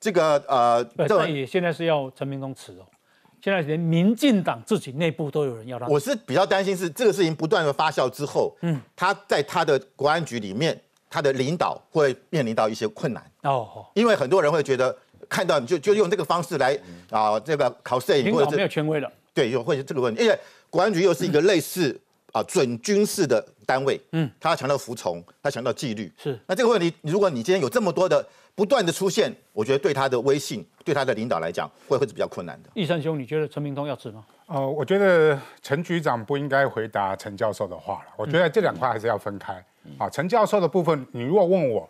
[0.00, 2.86] 这个呃，这也现在是要陈明通辞哦。
[3.42, 5.86] 现在连民进党自己内部都有人要他。
[5.86, 10.78] 我是比较担心是这个事情不断的发酵之后，嗯，他在他的国安局里面。
[11.10, 13.22] 他的领导会面临到一些困难。
[13.42, 14.96] 哦，因为很多人会觉得
[15.28, 16.78] 看到你就就用这个方式来
[17.10, 20.38] 啊，这个考摄影或者没有权威了，对，有会这个问题，因为
[20.70, 22.00] 国安局又是一个类似
[22.32, 26.38] 啊准军事的单位，嗯，他强调服从，他强调纪律，是。
[26.46, 32.70] 那这个问题，如果你今天有这么多的不断的出现，我觉得对他的威信，对他的领导来讲，会会是比较困难的。
[32.74, 34.24] 易山兄，你觉得陈明通要辞吗？
[34.46, 39.64] 呃，我觉得陈局长不应该回答陈教授的话了，我觉得这两块还是要分开。
[39.98, 41.88] 啊，陈教授的部分，你如果问我，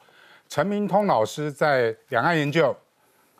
[0.49, 2.76] 陈明通老师在两岸研究、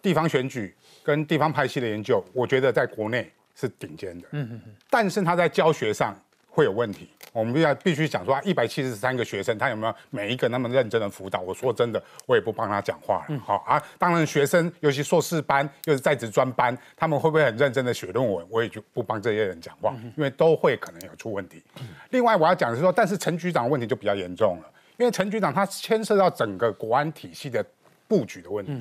[0.03, 4.29] 地方选举跟地方派系的研究，我觉得在国内是顶尖的。
[4.33, 4.75] 嗯嗯嗯。
[4.89, 6.15] 但是他在教学上
[6.51, 11.41] 会有问题，我们要必须讲说，一百七十三个学生，他有没有每一个那么认真的辅导？
[11.41, 13.39] 我说真的，我也不帮他讲话了。
[13.39, 18.45] 好啊，当然学生，尤其硕士班又是在职专班，他们会不会很认真的写论文？
[18.51, 21.63] 我也就不帮这些人讲话，因为都会可能有出问题。
[22.11, 24.65] 另外我要讲的是说，但是陈局长问题就比较严重了，
[24.97, 27.65] 因为陈局长他牵涉到整个国安体系的
[28.11, 28.73] 布局的问题，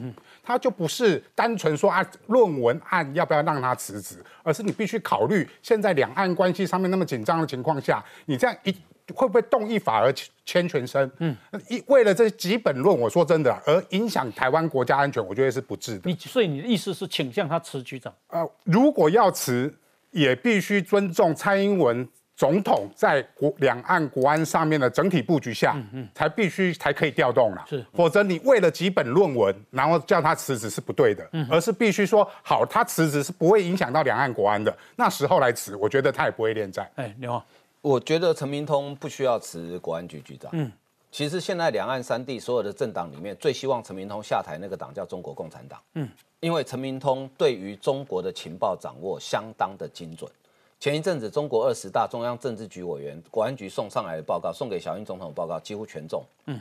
[0.42, 8.76] 他就不是单纯说啊论文案要不要让他辞职，而是你必须考虑现在两岸关系上面那么紧张的情况下，你这样一
[9.14, 10.12] 会不会动一法而
[10.44, 11.12] 牵全身？
[11.20, 11.38] 嗯，
[11.70, 16.10] 一为了这几本论，我说真的，而影响台湾国家安全，我觉得是不智的。
[16.10, 18.12] 你所以你的意思是倾向他辞局长？
[18.30, 19.72] 呃，如果要辞，
[20.10, 22.08] 也必须尊重蔡英文。
[22.40, 25.76] 总统在国两岸国安上面的整体布局下，
[26.16, 27.66] 才必须才可以调动了。
[27.68, 34.74] 是，否则你为了几本论文，然后叫他辞职是不对的，嗯而是必须说好，他辞职是不会影响到两岸国安的。
[34.96, 36.90] 那时候来辞，我觉得他也不会恋战。
[36.96, 37.46] 哎，刘华，
[37.82, 40.50] 我觉得陈明通不需要辞国安局局长。
[40.54, 40.72] 嗯，
[41.12, 45.78] 其实现在两岸三地所有的政党里面，最希望陈明通下台那个党叫中国共产党。
[45.96, 46.08] 嗯，
[46.40, 50.32] 因为陈明通对于中国的情报掌握相当的精准。
[50.80, 56.24] 前一阵子，中国二十大中央政治局委员、国安局送上来的报告，送给小英总统的报告几乎全中。
[56.46, 56.60] 嗯，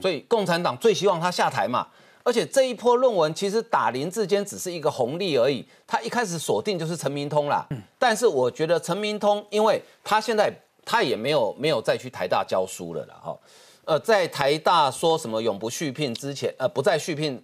[0.00, 1.86] 所以共产党最希望他下台嘛。
[2.24, 7.64] 而且这一波论文其实打林志坚只是一个红利而已，他一开始锁定就是陈明通啦。
[7.70, 10.52] 嗯，但是我觉得陈明通，因为他现在
[10.84, 13.14] 他也没有没有再去台大教书了啦。
[13.22, 13.38] 哈，
[13.84, 17.40] 呃，在台大说什么永不续聘之前，呃，不再续聘。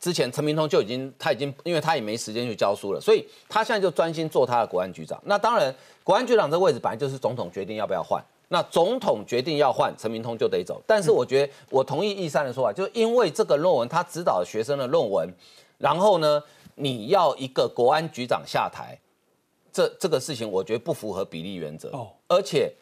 [0.00, 5.20] 之前陈明通就已经，他已经，因为他也没时间去教书了，所以他现在就专心做他的国安局长。
[5.24, 5.74] 那当然，
[6.04, 8.24] 国安局长这个位置本来就是总统决定要不要换。
[8.50, 10.80] 那总统决定要换，陈明通就得走。
[10.86, 15.28] 但是我觉得，我同意易山的说法，就是因为这个论文他指导学生的论文，
[15.76, 16.42] 然后呢，
[16.76, 18.98] 你要一个国安局长下台，
[19.70, 21.90] 这这个事情我觉得不符合比例原则。
[21.90, 22.72] 哦，而且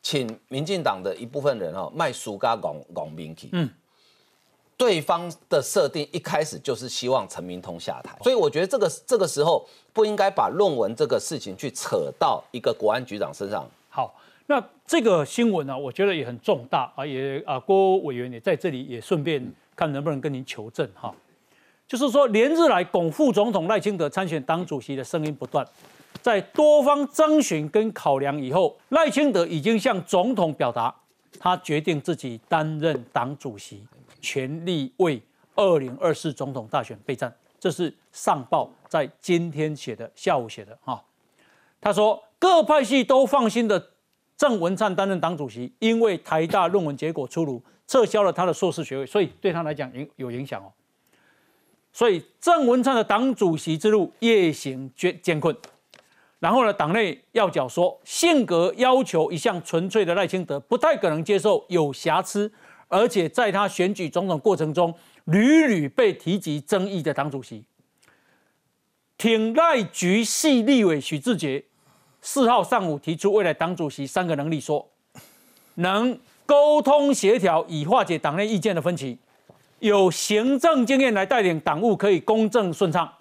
[0.00, 3.50] 请民进党的一部分人哦卖书嘎拱拱民气。
[3.52, 3.68] 嗯。
[4.76, 13.66] 对方的设定一开始就是希望陈明通下台，所以我觉得这个这个时候不应该把论文这个事情去扯到一个国安局长身上。
[13.88, 14.14] 好，
[14.46, 19.42] 那这个新闻呢，我觉得也很重大啊，也啊郭委员也在这里也顺便
[19.74, 21.14] 看能不能跟您求证哈，
[21.88, 25.66] 就是说连日来拱副总统赖清德参选党主席的声音不断，
[26.20, 30.94] 在多方征询跟考量以后，赖清德已经向总统表达，
[31.38, 33.82] 他决定自己担任党主席。
[34.20, 35.22] 全力为
[35.54, 41.02] 二零二四总统大选备战，这是上报在今天写的，下午写的哈。
[41.80, 43.90] 他说各派系都放心的
[44.36, 50.72] 郑文灿担任党主席，因为台大论文结果出炉，撤销了他的硕士学位，所以对他来讲影有影响哦。
[51.92, 55.56] 所以郑文灿的党主席之路夜行艰艰困。
[56.38, 62.52] 然后呢，党内要角说性格要求一向纯粹的赖清德不太可能接受有瑕疵。
[62.88, 67.64] 而且在他选举总统过程中，屡屡被提及争议的党主席，
[69.18, 71.64] 挺赖局系立委许志杰，
[72.20, 74.88] 四号上午提出未来党主席三个能力，说
[75.74, 76.16] 能
[76.46, 79.18] 沟通协调以化解党内意见的分歧，
[79.80, 83.12] 有行政经验来带领党务可以公正顺畅，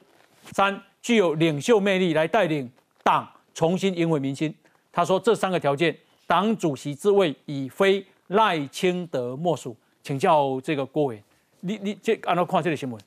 [0.54, 4.54] 三具有领袖魅力来带领党重新赢回民心。
[4.92, 5.98] 他说这三个条件，
[6.28, 8.06] 党主席之位已非。
[8.28, 11.24] 赖清德莫属，请教这个郭伟，
[11.60, 13.00] 你你这按照看这个新闻，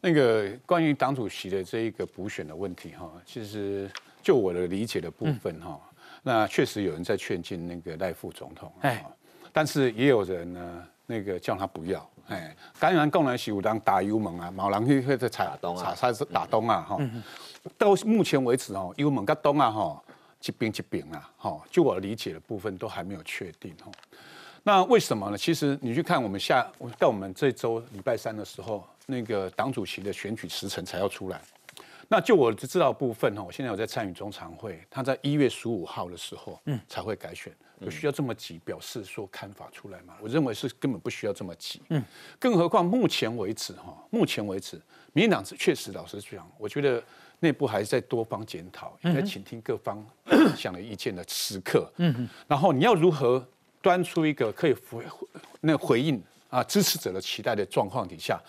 [0.00, 3.90] 那个关于党主席的这一个补选的问题哈，其实
[4.22, 5.80] 就我的理解的部分哈，
[6.22, 9.04] 那确实有人在劝进那个赖副总统，哎，
[9.52, 16.98] 但是也有人呢，那个叫他不要，哎，当然共产是有人打油门啊，某人去去在踩踩踩是打东啊哈。
[17.76, 20.02] 到目前为止哦，油门跟东啊哈，
[20.44, 23.90] 一边一边啊哈，就我理解的部分都还没有确定哈。
[24.62, 25.38] 那为什么呢？
[25.38, 26.66] 其实你去看我们下
[26.98, 31.40] 到我们这周礼拜三的时候，那个党主席的选举时程才要出来。
[32.08, 40.14] 那就我知道部分哈，我现在有在参与中常会，他在一月十五号的时候，嗯，才会改选，有需要这么急表示说看法出来吗？
[40.20, 42.04] 我认为是根本不需要这么急，嗯，
[42.38, 44.76] 更何况目前为止哈，目前为止，
[45.12, 47.00] 民进党确实老实讲，我觉得
[47.38, 50.04] 内部还在多方检讨，应该倾听各方
[50.56, 53.46] 想的意见的时刻，嗯，然后你要如何
[53.82, 55.04] 端出一个可以回
[55.60, 58.40] 那回应啊支持者的期待的状况底下，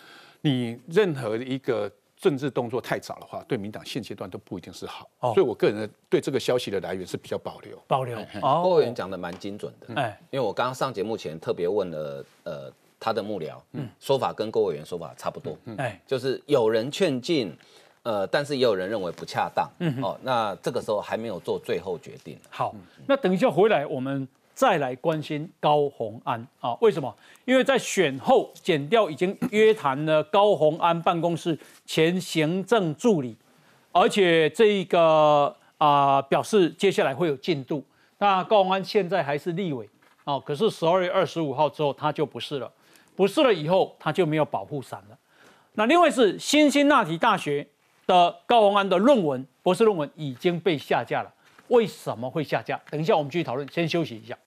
[0.42, 1.92] 你任何一个。
[2.22, 7.76] 政治动作太早的话，对民党现阶段都不一定是好，所以我个人对这个消息的来源是比较保留。
[7.88, 8.16] 保留。
[8.62, 17.52] 郭委员讲的蛮精准的，哎，因为我刚刚上节目前特别问了，呃，他的幕僚，嗯，说法跟郭委员说法差不多，哎，就是有人劝进，
[18.04, 22.38] 呃，但是也有人认为不恰当，嗯，哦，那这个时候还没有做最后决定。
[22.52, 22.76] 好，
[23.08, 24.28] 那等一下回来我们。
[24.54, 26.78] 再来关心高鸿安啊？
[26.82, 27.14] 为什么？
[27.46, 33.36] 因为在选后，减掉已经约谈了高鸿安办公室前行政助理，
[33.92, 37.84] 而且这一个啊表示接下来会有进度。
[38.20, 39.90] 那高鸿安现在还是立委
[40.24, 42.72] 啊，可是十二月二十五号之后他就不是了，
[43.16, 45.18] 不是了以后他就没有保护伞了。
[45.74, 47.66] 那另外是新辛那提大学
[48.06, 51.34] 的高鸿安的论文，博士论文已经被下架了。
[51.72, 52.78] 为什么会下架？
[52.90, 54.38] 等一下我们继续讨论，先休息一下。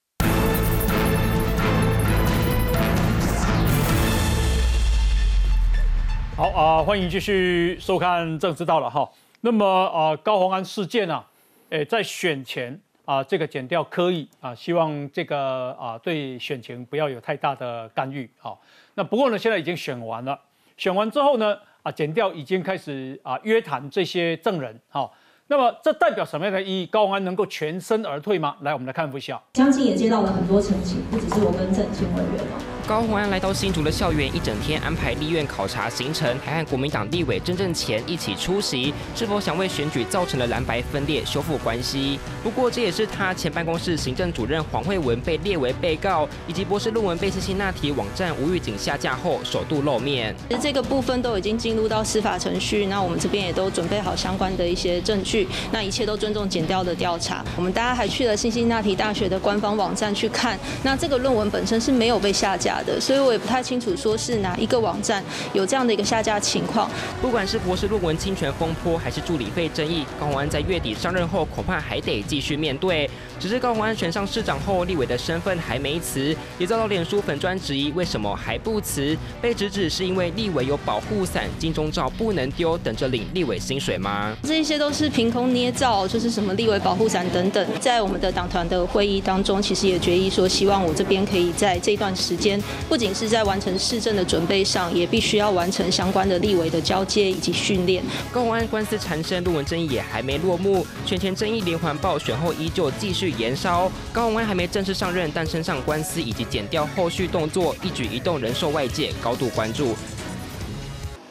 [6.37, 9.11] 好啊，欢迎继续收看《政知道》了哈。
[9.41, 11.27] 那么啊，高鸿安事件啊，
[11.70, 18.53] 诶，在选前啊，这个减掉刻意啊，希望这个啊，对选情不要有太大的干预啊。
[18.97, 20.39] 那不过呢，现在已经选完了，
[20.77, 25.11] 选完之后呢，啊，减掉已经开始啊约谈这些证人哈。
[25.47, 26.86] 那么这代表什么样的意义？
[26.86, 28.57] 高安能够全身而退吗？
[28.62, 29.40] 来，我们来看一下。
[29.55, 32.74] 相信也接到了很多澄清，不只是我跟郑清委员哦。
[32.87, 42.18] 高鸿安来到新竹的校园，一整天安排立院考察行程，还和国民党立委郑正前一起出席，是否想为选举造成的蓝白分裂修复关系？
[42.43, 50.37] 不过这也是他前办公室行政主任黄慧文被列为被告，以及博士论文被辛辛那提网站无预警下架后首度露面。
[50.51, 57.43] 其实这个部分都已经进入到司法程序，那我们这边也都准备好相关的一些证据，那一切都尊重检调的调查。
[57.57, 62.85] 我们大家还去了辛辛那提大学的官方网站去看，那这个论文本身是没有被下架架。
[62.85, 65.22] 的，所以我也不太清楚说是哪一个网站
[65.53, 66.91] 有这样的一个下架情况。
[67.20, 73.09] 不管是博士论文侵权风波，还是助理费争议，高鸿安在月底上任后，恐怕还得继续面对。
[73.41, 79.16] 只是高鸿安选上市长后，立委的身份还没辞，也遭到脸书粉专质疑，为什么还不辞？
[79.41, 84.35] 被指指是因为立委有保护伞、金钟罩不能丢，等着领立委薪水吗？
[84.43, 87.66] 这些都是凭空捏造，就是什么立委保护伞等等。
[87.81, 92.61] 在我们的党团的会议当中，其实也决议说，希望我这边可以在这段时间。
[92.88, 98.02] 不仅是在完成市政的准备上，也必须要完成相关的立委的交接以及训练。
[98.32, 103.90] 高鸿安官司缠身，论文争议也还没落幕，选前争议连环爆，选后依旧继续延烧。
[104.12, 109.94] 高鸿安还没正式上任，但身上官司以及减掉后续动作，一举一动仍受外界高度关注。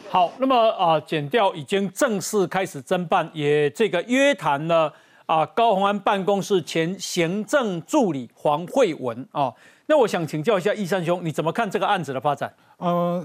[0.08, 4.92] 好，那么啊，减掉已经正式开始侦办，也这个约谈了
[5.26, 9.52] 啊高鸿安办公室前行政助理黄慧文啊。
[9.86, 12.52] 那我想请教一下易山兄，你怎么看这个案子的发展？
[12.78, 13.24] 呃，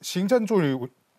[0.00, 0.78] 行政助理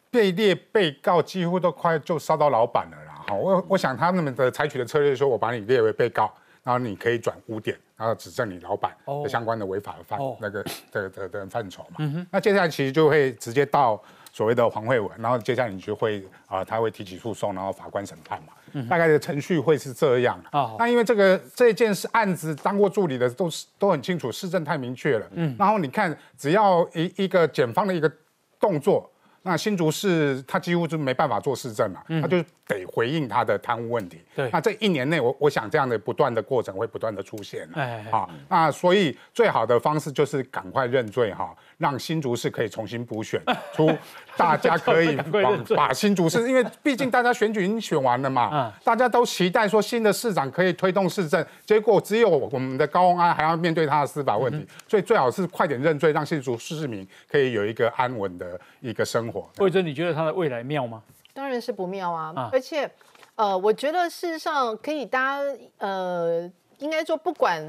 [0.10, 3.24] 被列被告，几乎都快就烧到老板了啦。
[3.28, 12.28] 哈，我我想他们的采取的策略说，我把你列为被告，然后你可以转污点，然后指证你老板的相关的违法的范那个的的的范畴嘛。
[12.32, 14.02] 那接下来其实就会直接到。
[14.32, 20.76] 所谓的黄慧文，然后接下来你就会啊，他会提起诉讼，然后法官审判嘛，大概的程序会是这样啊。
[20.80, 25.28] 那因为这个这件事案子当过助理的都是都很清楚，市政太明确了。
[25.34, 28.12] 嗯，然后你看，只要一一个检方的一个
[28.60, 29.12] 动作，
[29.44, 32.42] 那新竹市他几乎就没办法做市政嘛，他就
[32.74, 34.22] 得回应他的贪污问题。
[34.36, 37.68] 对，那这一年内，我我想这样的不断的过程会不断的出现。
[37.74, 41.56] 哎，好，那所以最好的方式就是赶快认罪哈。
[41.78, 43.42] 让新竹市可以重新补选
[43.74, 43.92] 出，
[44.38, 45.18] 大家可以
[45.76, 59.50] 把新竹市，因为毕竟大家选举已经选完了嘛， 大家都期待说新的市长可以推动市政，结果只有我们的高安还要面对他的司法问题，所以最好是快点认罪，让新竹市民可以有一个安稳的一个生活。
[59.58, 61.02] 魏征，你觉得他的未来妙吗？
[61.34, 62.90] 当然是不妙啊，而且，
[63.36, 67.62] 呃，我觉得事实上可以，大家呃，应该说不管。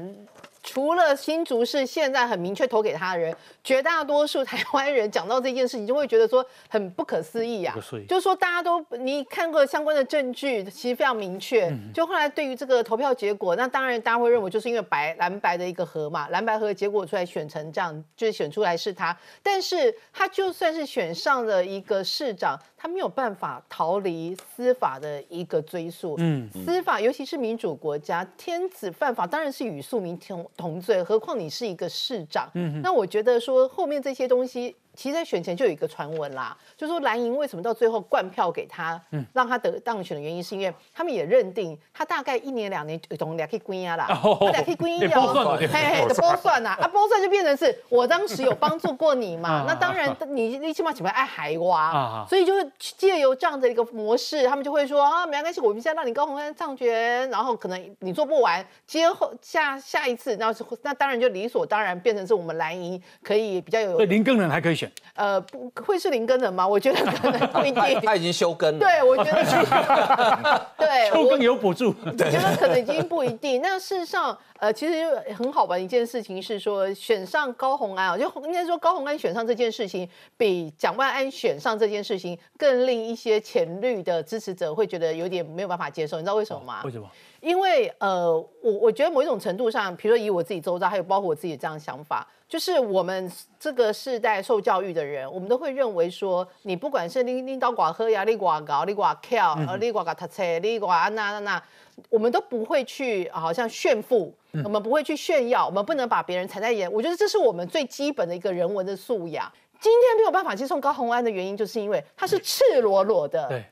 [0.63, 7.75] 除了新竹市现在很明确投给他的人，绝大多数台湾人讲到这件事情，就会觉得说很不可思议啊。
[8.07, 11.71] 就是说大家都你看过相关的证据，其实非常明确。
[11.93, 19.15] 就后来对于这个投票结果，那当然大家会认为就是因为白蓝白的一个和嘛，蓝白和结果出来选成这样，就是选出来是他。
[19.41, 26.15] 但是他就算是选上了一个市长，他没有办法逃离司法的一个追溯。
[26.19, 32.49] 嗯，司法尤其是民主国家，天子犯法当然是与庶民同同罪，何况你是一个市长。
[32.53, 34.75] 嗯，那我觉得说后面这些东西。
[34.95, 38.99] 其实，在选前就有一个传闻啦，就说蓝营为什么到最后灌票给他，
[39.33, 44.07] 让他得当选的原因，是因为他们也认定他大概一年两年懂两 K 归啊啦，
[44.51, 64.91] 两 K 归啊，嘿嘿的包算呐，啊包算就变成是我当时有帮助过你嘛， 那当然你你起码起码爱海挖，所以就是借由这样的一个模式，他们就会说啊没关系，我们现在让你高鸿安上权，然后可能你做不完，接后下下一次，那那当然就理所当然变成是我们蓝营可以比较有，对林更人还可以选。
[65.15, 66.67] 呃，不会是林根人吗？
[66.67, 68.01] 我觉得可能不一定。
[68.05, 68.79] 他已经休耕了。
[68.79, 69.55] 对，我觉得是。
[70.77, 71.93] 对， 休耕有补助。
[72.05, 73.61] 我觉得可能已经不一定。
[73.61, 74.93] 那事实上，呃，其实
[75.35, 80.07] 很好玩一件事情是说，选上高红安啊，就应该说高红安选上这件事情，
[80.37, 86.15] 比蒋万安选上这件事情更令一些浅绿的支持者会觉得有点没有办法接受。
[86.15, 86.81] 你知道为什么吗？
[86.85, 87.05] 为什么？
[87.41, 101.63] 因为呃，我我觉得某一种程度上，比如说以我自己周遭，还有包括我自己这样的想法，就是我们这个世代受教育的人，我们都会认为说，你不管是拎拎刀寡喝呀，你寡搞，你寡跳，呃，你寡搞他车，你寡那那那，
[102.09, 104.33] 我们都不会去好像炫富，
[104.63, 106.91] 我们不会去炫耀，我们不能把别人踩在眼。
[106.91, 109.51] 我觉得这是我们最基本的一个人文的素养。
[109.79, 113.47] 今天没有办法接送高红安的原因，就是因为他是赤裸裸的。
[113.47, 113.63] 对。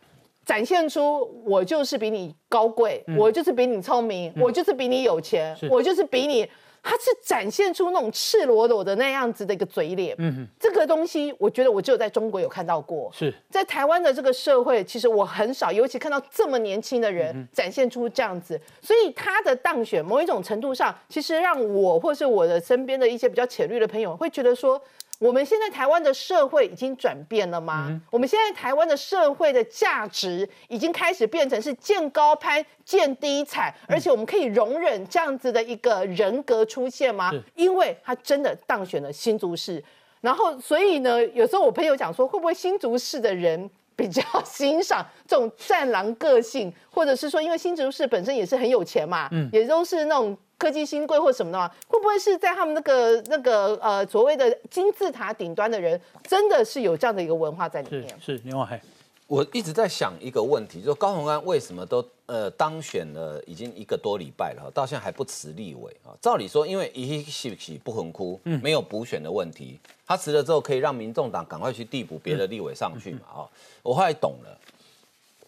[0.43, 6.49] 展现出我就是比你高贵，我就是比你聪明，我就是比你有钱，我就是比你，
[6.83, 10.15] 他是展现出那种赤裸裸的那样子的一个嘴脸。
[10.19, 24.81] 嗯这个东西我觉得我只有在中国有看到过，是在台湾的这个社会，其实我很少，尤其看到这么年轻的人展现出这样子，所以他的当选，某一种程度上，其实让我或是我的身边的一些比较浅绿的朋友会觉得说。
[25.21, 28.01] 我们现在台湾的社会已经转变了吗？
[28.09, 37.31] 我们现在台湾的社会的价值已经开始变成是见高攀、见低踩，而且我们可以容忍这样子的一个人格出现吗？
[37.53, 39.83] 因为他真的当选了新竹市，
[40.21, 50.35] 然后所以呢，有时候我朋友讲说，会不会新竹市的人比较 欣赏这种战狼个性，或者是说，因为新竹市本身也是很有钱嘛，也都是那种。
[50.61, 58.15] 科技新贵或什么的话，会不会是在他们那个那个呃所谓的金字塔顶端的人，真的是有这样的一个文化在里面？
[58.21, 58.79] 是，另外，
[59.25, 66.13] 我一直在想一个问题，就是高鸿安为什么都呃当选了已经一个多礼拜了，到现在还不辞立委啊？
[66.21, 73.21] 照理说，因为一系起不很哭，没有补选的问题，他辞了之后可以让民众党赶快去递补别的立委上去嘛？
[73.33, 73.49] 啊，
[73.81, 74.55] 我后来懂了。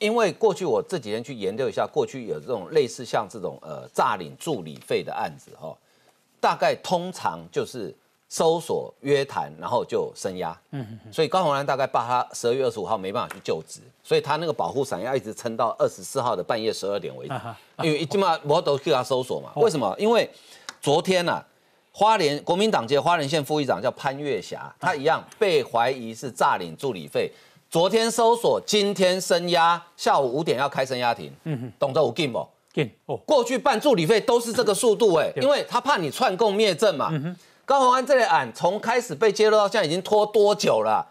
[0.04, 5.74] 因为过去我这几天去研究一下，过去有这种类似像这种呃诈领助理费的案子哈，
[6.41, 7.95] 大概通常就是
[8.28, 10.60] 搜索约谈，然后就升压。
[10.72, 11.14] 嗯嗯。
[11.14, 17.34] 所以高鸿安大概把他十二月二十五号没办法去就职，所以他那个保护伞要一直撑到二十四号的半夜十二点为止。
[17.82, 19.54] 因为起码我都去他搜索嘛。
[19.56, 19.95] 为什么？
[19.97, 20.30] 因为
[20.82, 21.41] 昨天呢，
[21.93, 27.32] 花莲国民党籍花莲县副议长叫潘月霞，他一样被怀疑是诈领助理费。
[27.74, 31.34] 昨天搜索，今天升压，下午五点要开升压庭。
[31.45, 37.09] 嗯哼，懂得我 game 不？game 哦，过去办助理费都是这个速度哎，因为他怕你串供灭证嘛。
[37.11, 41.03] 嗯哼，高鸿安这类案从开始被揭露到现在已经拖多久了？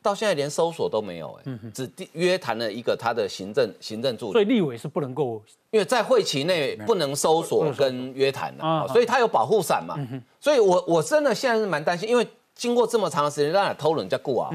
[0.00, 4.32] 到现在连搜索都没有哎，只约谈了一个他的行政行政助理。
[4.32, 9.94] 所以立委是不能够，因为在会期内不能搜索跟约谈的，所以他有保护伞嘛。
[10.40, 14.48] 所以我我真的现在是蛮担心，因为经过这么长的时间，让他偷人家顾啊。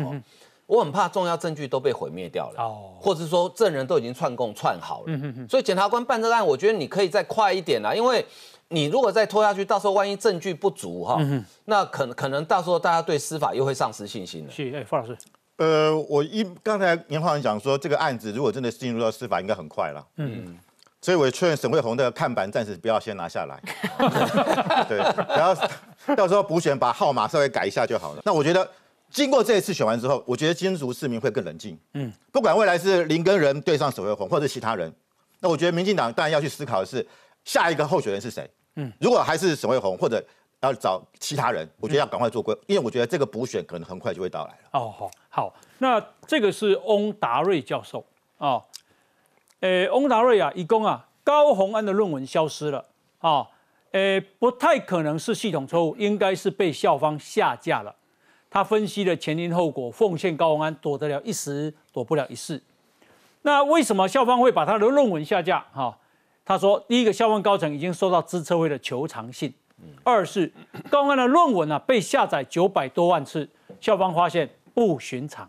[0.73, 8.25] 我很怕重要证据都被毁灭掉了，哦，或者说证人都已经串供串好了，所以检察官办这个案，我觉得你可以再快一点啦，因为
[8.69, 11.21] 你如果再拖下去，到时候万一证据不足哈，
[11.65, 14.51] 那可能可能到时候大家对司法又会丧失信心了。
[14.51, 15.15] 是，哎，傅老师，
[15.57, 20.57] 呃，我一刚才严华人讲说，这个案子如果真的进入到司法，应该很快了，嗯，
[21.01, 23.61] 所以我劝沈惠宏的看板暂时不要先拿下来，
[24.89, 24.97] 对，
[25.27, 25.55] 然后
[26.15, 28.21] 到时候补选把号码稍微改一下就好了。
[28.25, 28.67] 那我觉得。
[29.13, 31.79] 经过这一次选完之后，我觉得新竹市民会更冷静。
[31.93, 34.91] 嗯，不管未来是林根人对上沈惠红，或者其他人，
[35.39, 37.05] 那我觉得民进党当然要去思考的是
[37.45, 38.49] 下一个候选人是谁。
[38.75, 40.21] 嗯，如果还是沈惠红，或者
[40.61, 44.69] 要找其他人，我觉得要赶快做规，因为我觉得这个补选可能很快就会到来了。
[44.71, 48.03] 哦，好，好，那这个是翁达瑞教授
[48.39, 48.63] 啊，
[49.59, 52.85] 呃，翁达瑞啊，一共啊，高鸿安的论文消失了
[53.19, 53.47] 啊。
[53.91, 57.95] 呃，不太可能是系统错误，应该是被校方下架了。
[58.53, 62.61] 他分析了前因后果，奉献高安躲得了一时，躲不了一世。
[63.41, 65.65] 那为什么校方会把他的论文下架？
[65.73, 65.97] 哈，
[66.45, 69.49] 他说，第一个，校方高层已经收到资策会的求偿信；
[70.03, 70.53] 二是
[70.91, 73.49] 高安的论文啊被下载九百多万次，
[73.81, 75.47] 校方发现不寻常；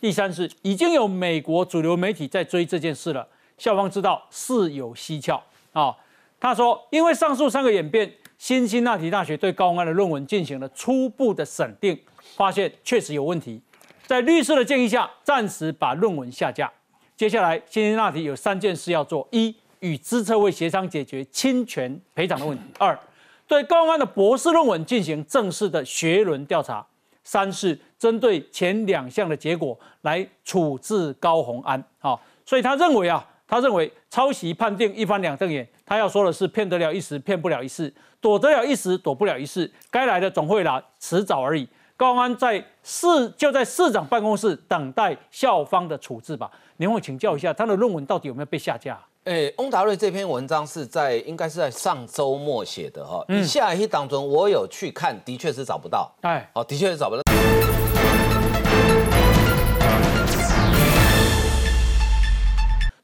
[0.00, 3.24] 第三是已经有美国主流媒体在追这件事了，
[3.56, 5.40] 校方知道事有蹊跷
[5.72, 5.94] 啊。
[6.40, 11.96] 他说，因为上述三个演变，辛辛那提大学对高安的论文进行了初步的审定。
[12.36, 13.60] 发现确实有问题，
[14.06, 16.70] 在律师的建议下，暂时把论文下架。
[17.16, 22.98] 接下来，辛辛那提有三件事要做：一、与资策会协商解决侵权赔偿的问题；二、
[23.46, 26.84] 对高安的博士论文进行正式的学轮调查；
[27.22, 31.82] 三是针对前两项的结果来处置高鸿安。
[32.00, 35.66] 好，所以他认为啊，他认为抄袭判定一翻两瞪眼。
[35.86, 37.88] 他要说的是，骗得了一时，骗不了一世；
[38.20, 39.70] 躲得了一时，躲不了一世。
[39.90, 41.68] 该来的总会来，迟早而已。
[41.96, 46.50] 高安在市就在市长办公室等待校方的处置吧。
[46.78, 48.98] 您会请教一下，他的论文到底有没有被下架？
[49.22, 53.24] 哎，翁达瑞这篇文章是在应该是在上周末写的哈。
[53.28, 53.44] 嗯。
[53.44, 56.12] 下一当中我有去看，的确是找不到。
[56.22, 56.50] 哎。
[56.54, 57.22] 哦，的确是找不到。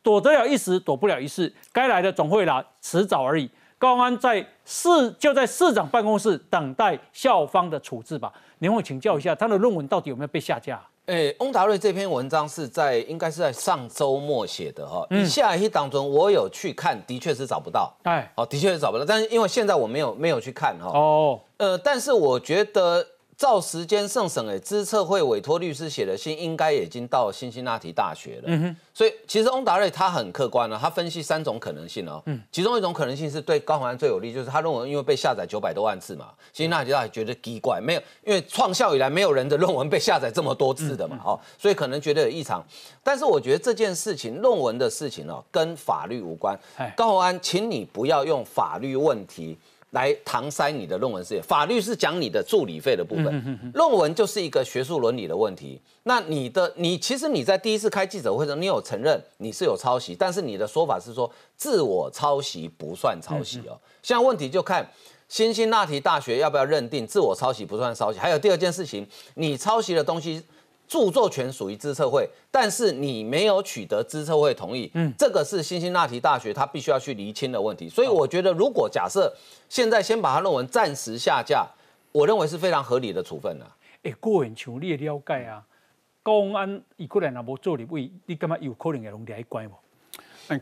[0.02, 1.54] 躲得了一时，躲不了一世。
[1.72, 3.48] 该来的总会来，迟早而已。
[3.78, 8.30] 高安在市就在市长办公室等待校方的处置吧。
[8.60, 10.80] 您会请教一下，他的论文到底有没有被下架？
[11.06, 15.04] 哎，翁达瑞这篇文章是在应该是在上周末写的哈。
[15.10, 15.26] 嗯。
[15.26, 17.92] 下一当中我有去看，的确是找不到。
[18.04, 18.30] 哎。
[18.36, 20.90] 哦，的确是找不到，但是因为现在我没有没有去看哈。
[20.96, 21.40] 哦。
[21.56, 23.04] 呃，但是我觉得。
[23.40, 28.42] 照时间胜审，诶，资策会委托律师写的信，应该已经到辛辛那提大学了。
[28.44, 32.22] 嗯哼，所以其实翁达瑞他很客观了，他分析三种可能性哦。
[32.26, 42.62] 嗯，其中一种可能性是对高鸿安最有利，就是他论文因为被下载九百多万次嘛，辛辛那提大学觉得奇怪，没有，因为创校以来没有人的论文被下载这么多次的嘛，哦，所以可能觉得有异常。
[43.02, 46.54] 但是我觉得这件事情，论文的事情哦，跟法律无关。
[46.94, 49.56] 高鸿安，请你不要用法律问题。
[49.90, 55.80] 来搪塞你的论文事业，法律是讲你的助理费的部分，论文就是一个学术伦理的问题。
[56.04, 63.78] 那你的你其实你在第一次开记者会上，你有承认你是有抄袭，但是你的说法是说自我抄袭不算抄袭哦。
[64.02, 64.88] 现在问题就看
[65.28, 68.18] 辛辛那提大学要不要认定自我抄袭不算抄袭。
[68.18, 70.42] 还有第二件事情，你抄袭的东西。
[70.90, 77.88] 著作权属于知策会，但是你没有取得知策会同意，嗯，这个是辛辛那提大学他必须要去厘清的问题。
[77.88, 79.32] 所以我觉得，如果假设
[79.68, 81.64] 现在先把他论文暂时下架，
[82.10, 83.76] 我认为是非常合理的处分了。
[84.02, 85.62] 哎，个人像你了解啊，
[86.24, 89.72] 公安一个人也无做立委，你感觉有可能会弄来关无？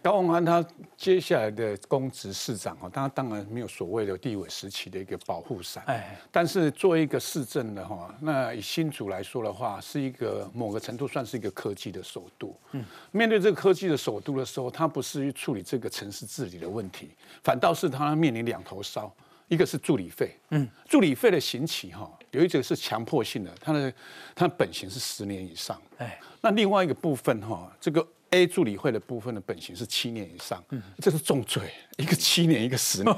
[0.03, 0.65] 高鸿安他
[0.97, 12.55] 接下来的公职市长哈，他当然没有所谓的地委时期的一个保护伞，哎，但是作为一个市政的哈，那以新竹来说的话，是一个某个程度算是一个科技的首都。
[12.73, 17.11] 嗯，面对这个科技的首都的时候，他不是去处理这个城市治理的问题，
[17.43, 19.11] 反倒是他面临两头烧，
[19.49, 23.91] 一个是助理费，嗯，助理费的刑期哈，有一种是强迫性的，他的
[24.35, 28.07] 他的本刑是十年以上，哎，那另外一个部分哈，这个。
[28.31, 31.63] A 助理会的部分的本刑是七年以上，嗯这是重罪，
[31.97, 33.17] 一个七年，一个十年。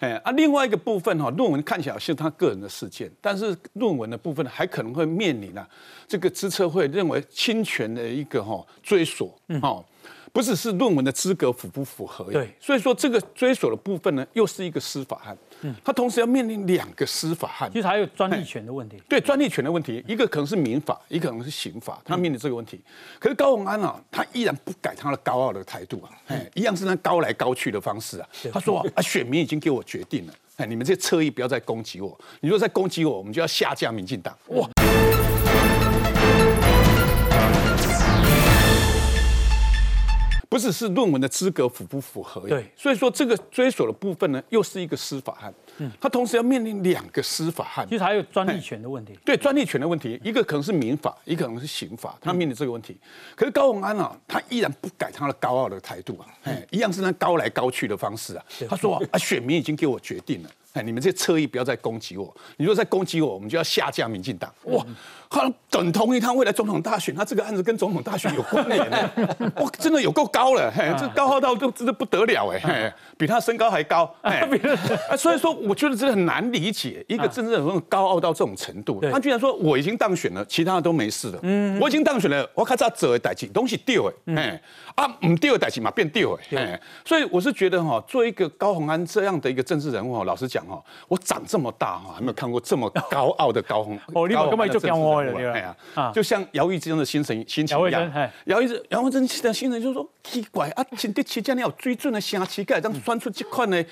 [0.00, 5.68] 哎，啊，另外一个部分哈，论文看起来是他个人的事件，但是论文的部分还可能会面临啊，
[6.06, 9.84] 这个资策会认为侵权的一个哈追索，哈。
[10.30, 22.80] 不只是论文的资格符不符合，对，所以说这个追索的部分呢，又是一个司法案，嗯，他同时要面临两个司法案，其实还有专利权的问题，对，专利权的问题，一个可能是民法，一个可能是刑法，他面临这个问题。
[23.18, 28.28] 可是高鸿安啊，他依然不改他的高傲的态度啊，哎，一样是那高来高去的方式啊。
[28.52, 34.36] 他说 啊，选民已经给我决定了，哎，你们这些侧翼不要再攻击我，你如果再攻击我，我们就要下架民进党。
[34.48, 34.68] 哇！
[40.48, 42.40] 不是是论文的资格符不符合？
[42.48, 45.52] 对，所以说这个追索的部分呢，又是一个司法案。
[45.76, 49.12] 嗯，他同时要面临两个司法案，其实还有专利权的问题。
[49.24, 52.96] 对，专利权的问题，一个可能是民法，一个可能是刑法，他面临这个问题。
[53.36, 58.44] 可是高鸿安啊，他依然不改他的高傲的态度啊，哎，一样是那高来高去的方式啊。
[58.68, 60.50] 他说啊，选民已经给我决定了。
[60.74, 62.32] 哎，你们这些侧翼不要再攻击我！
[62.58, 64.52] 你如果再攻击我，我们就要下架民进党。
[64.64, 64.84] 哇，
[65.30, 69.10] 他等同于他未来总统大选，他这个案子跟总统大选有关联呢。
[69.56, 74.14] 哇，真的有够高了，嘿，这高傲到都真的不得了哎，比他身高还高。
[74.20, 74.46] 哎，
[75.16, 81.38] 所以说，我觉得真的很难理解，一个政治人物高傲到这种程度，他居然说我已经当选了，其他的都没事了。
[81.42, 84.62] 嗯，我已经当选了，我看他走的代志东西丢哎，哎
[84.96, 93.98] 啊唔丢的代志嘛变丢哎，哎，所以我是觉得哈，做一个高鸿安这样的一个政治人物哈，老实讲哈，我长这么大哈，还没有看过这么高傲的高峰。
[94.14, 103.84] 哦，你我根本就讲我了，哎呀，就像姚玉珍的心神心情一样，姚玉珍姚玉珍的心神就是说奇怪啊，前啲期间你有追准的声气，盖这样算出这款呢？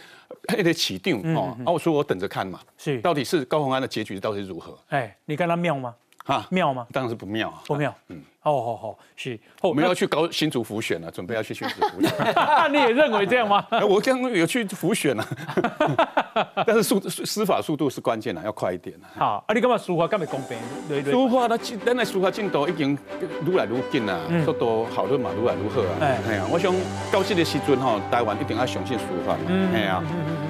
[0.49, 4.77] 还得起定哦，啊，我说我等着看嘛，是，到底是高洪安的结局到底如何？
[4.89, 5.95] 哎，你看他妙吗？
[6.27, 6.87] 啊，妙吗？
[6.93, 7.95] 当然是不妙啊，不妙。
[8.09, 9.39] 嗯，哦，好好是。
[9.63, 12.13] 我们要去搞新竹浮选了，准备要去新竹浮选。
[12.73, 13.65] 你也认为这样吗？
[13.89, 15.25] 我刚刚有去浮选了，
[16.67, 18.97] 但是速司法速度是关键的，要快一点。
[19.17, 20.59] 好，啊，你干嘛司法干嘛公平？
[21.05, 22.99] 司法它咱的司法进度已经
[23.47, 26.19] 愈来愈紧啊，速度效率嘛愈来愈好啊。
[26.29, 26.75] 哎呀，我想
[27.13, 29.37] 到这个时阵哈，台湾一定要相信司法。
[29.47, 30.03] 嗯，哎呀，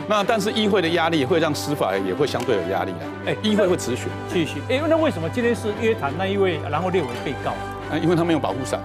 [0.08, 3.04] 那但是议会的压力会让司法也会相对有压力啊。
[3.26, 4.62] 哎，议会会持续继续。
[4.68, 7.50] 哎，那为什么今天是约谈那一位，然后列为被告？
[7.90, 8.80] 啊，因为他没有保护伞。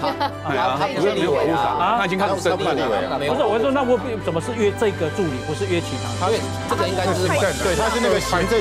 [0.00, 0.08] 他
[0.80, 3.20] 他不是没有保护伞啊，他已经开始审判了。
[3.20, 6.08] 不是，我说那我怎么是约这个助理，不是约其他？
[6.16, 7.28] 他这个应该是
[7.60, 8.56] 对，他是那个行政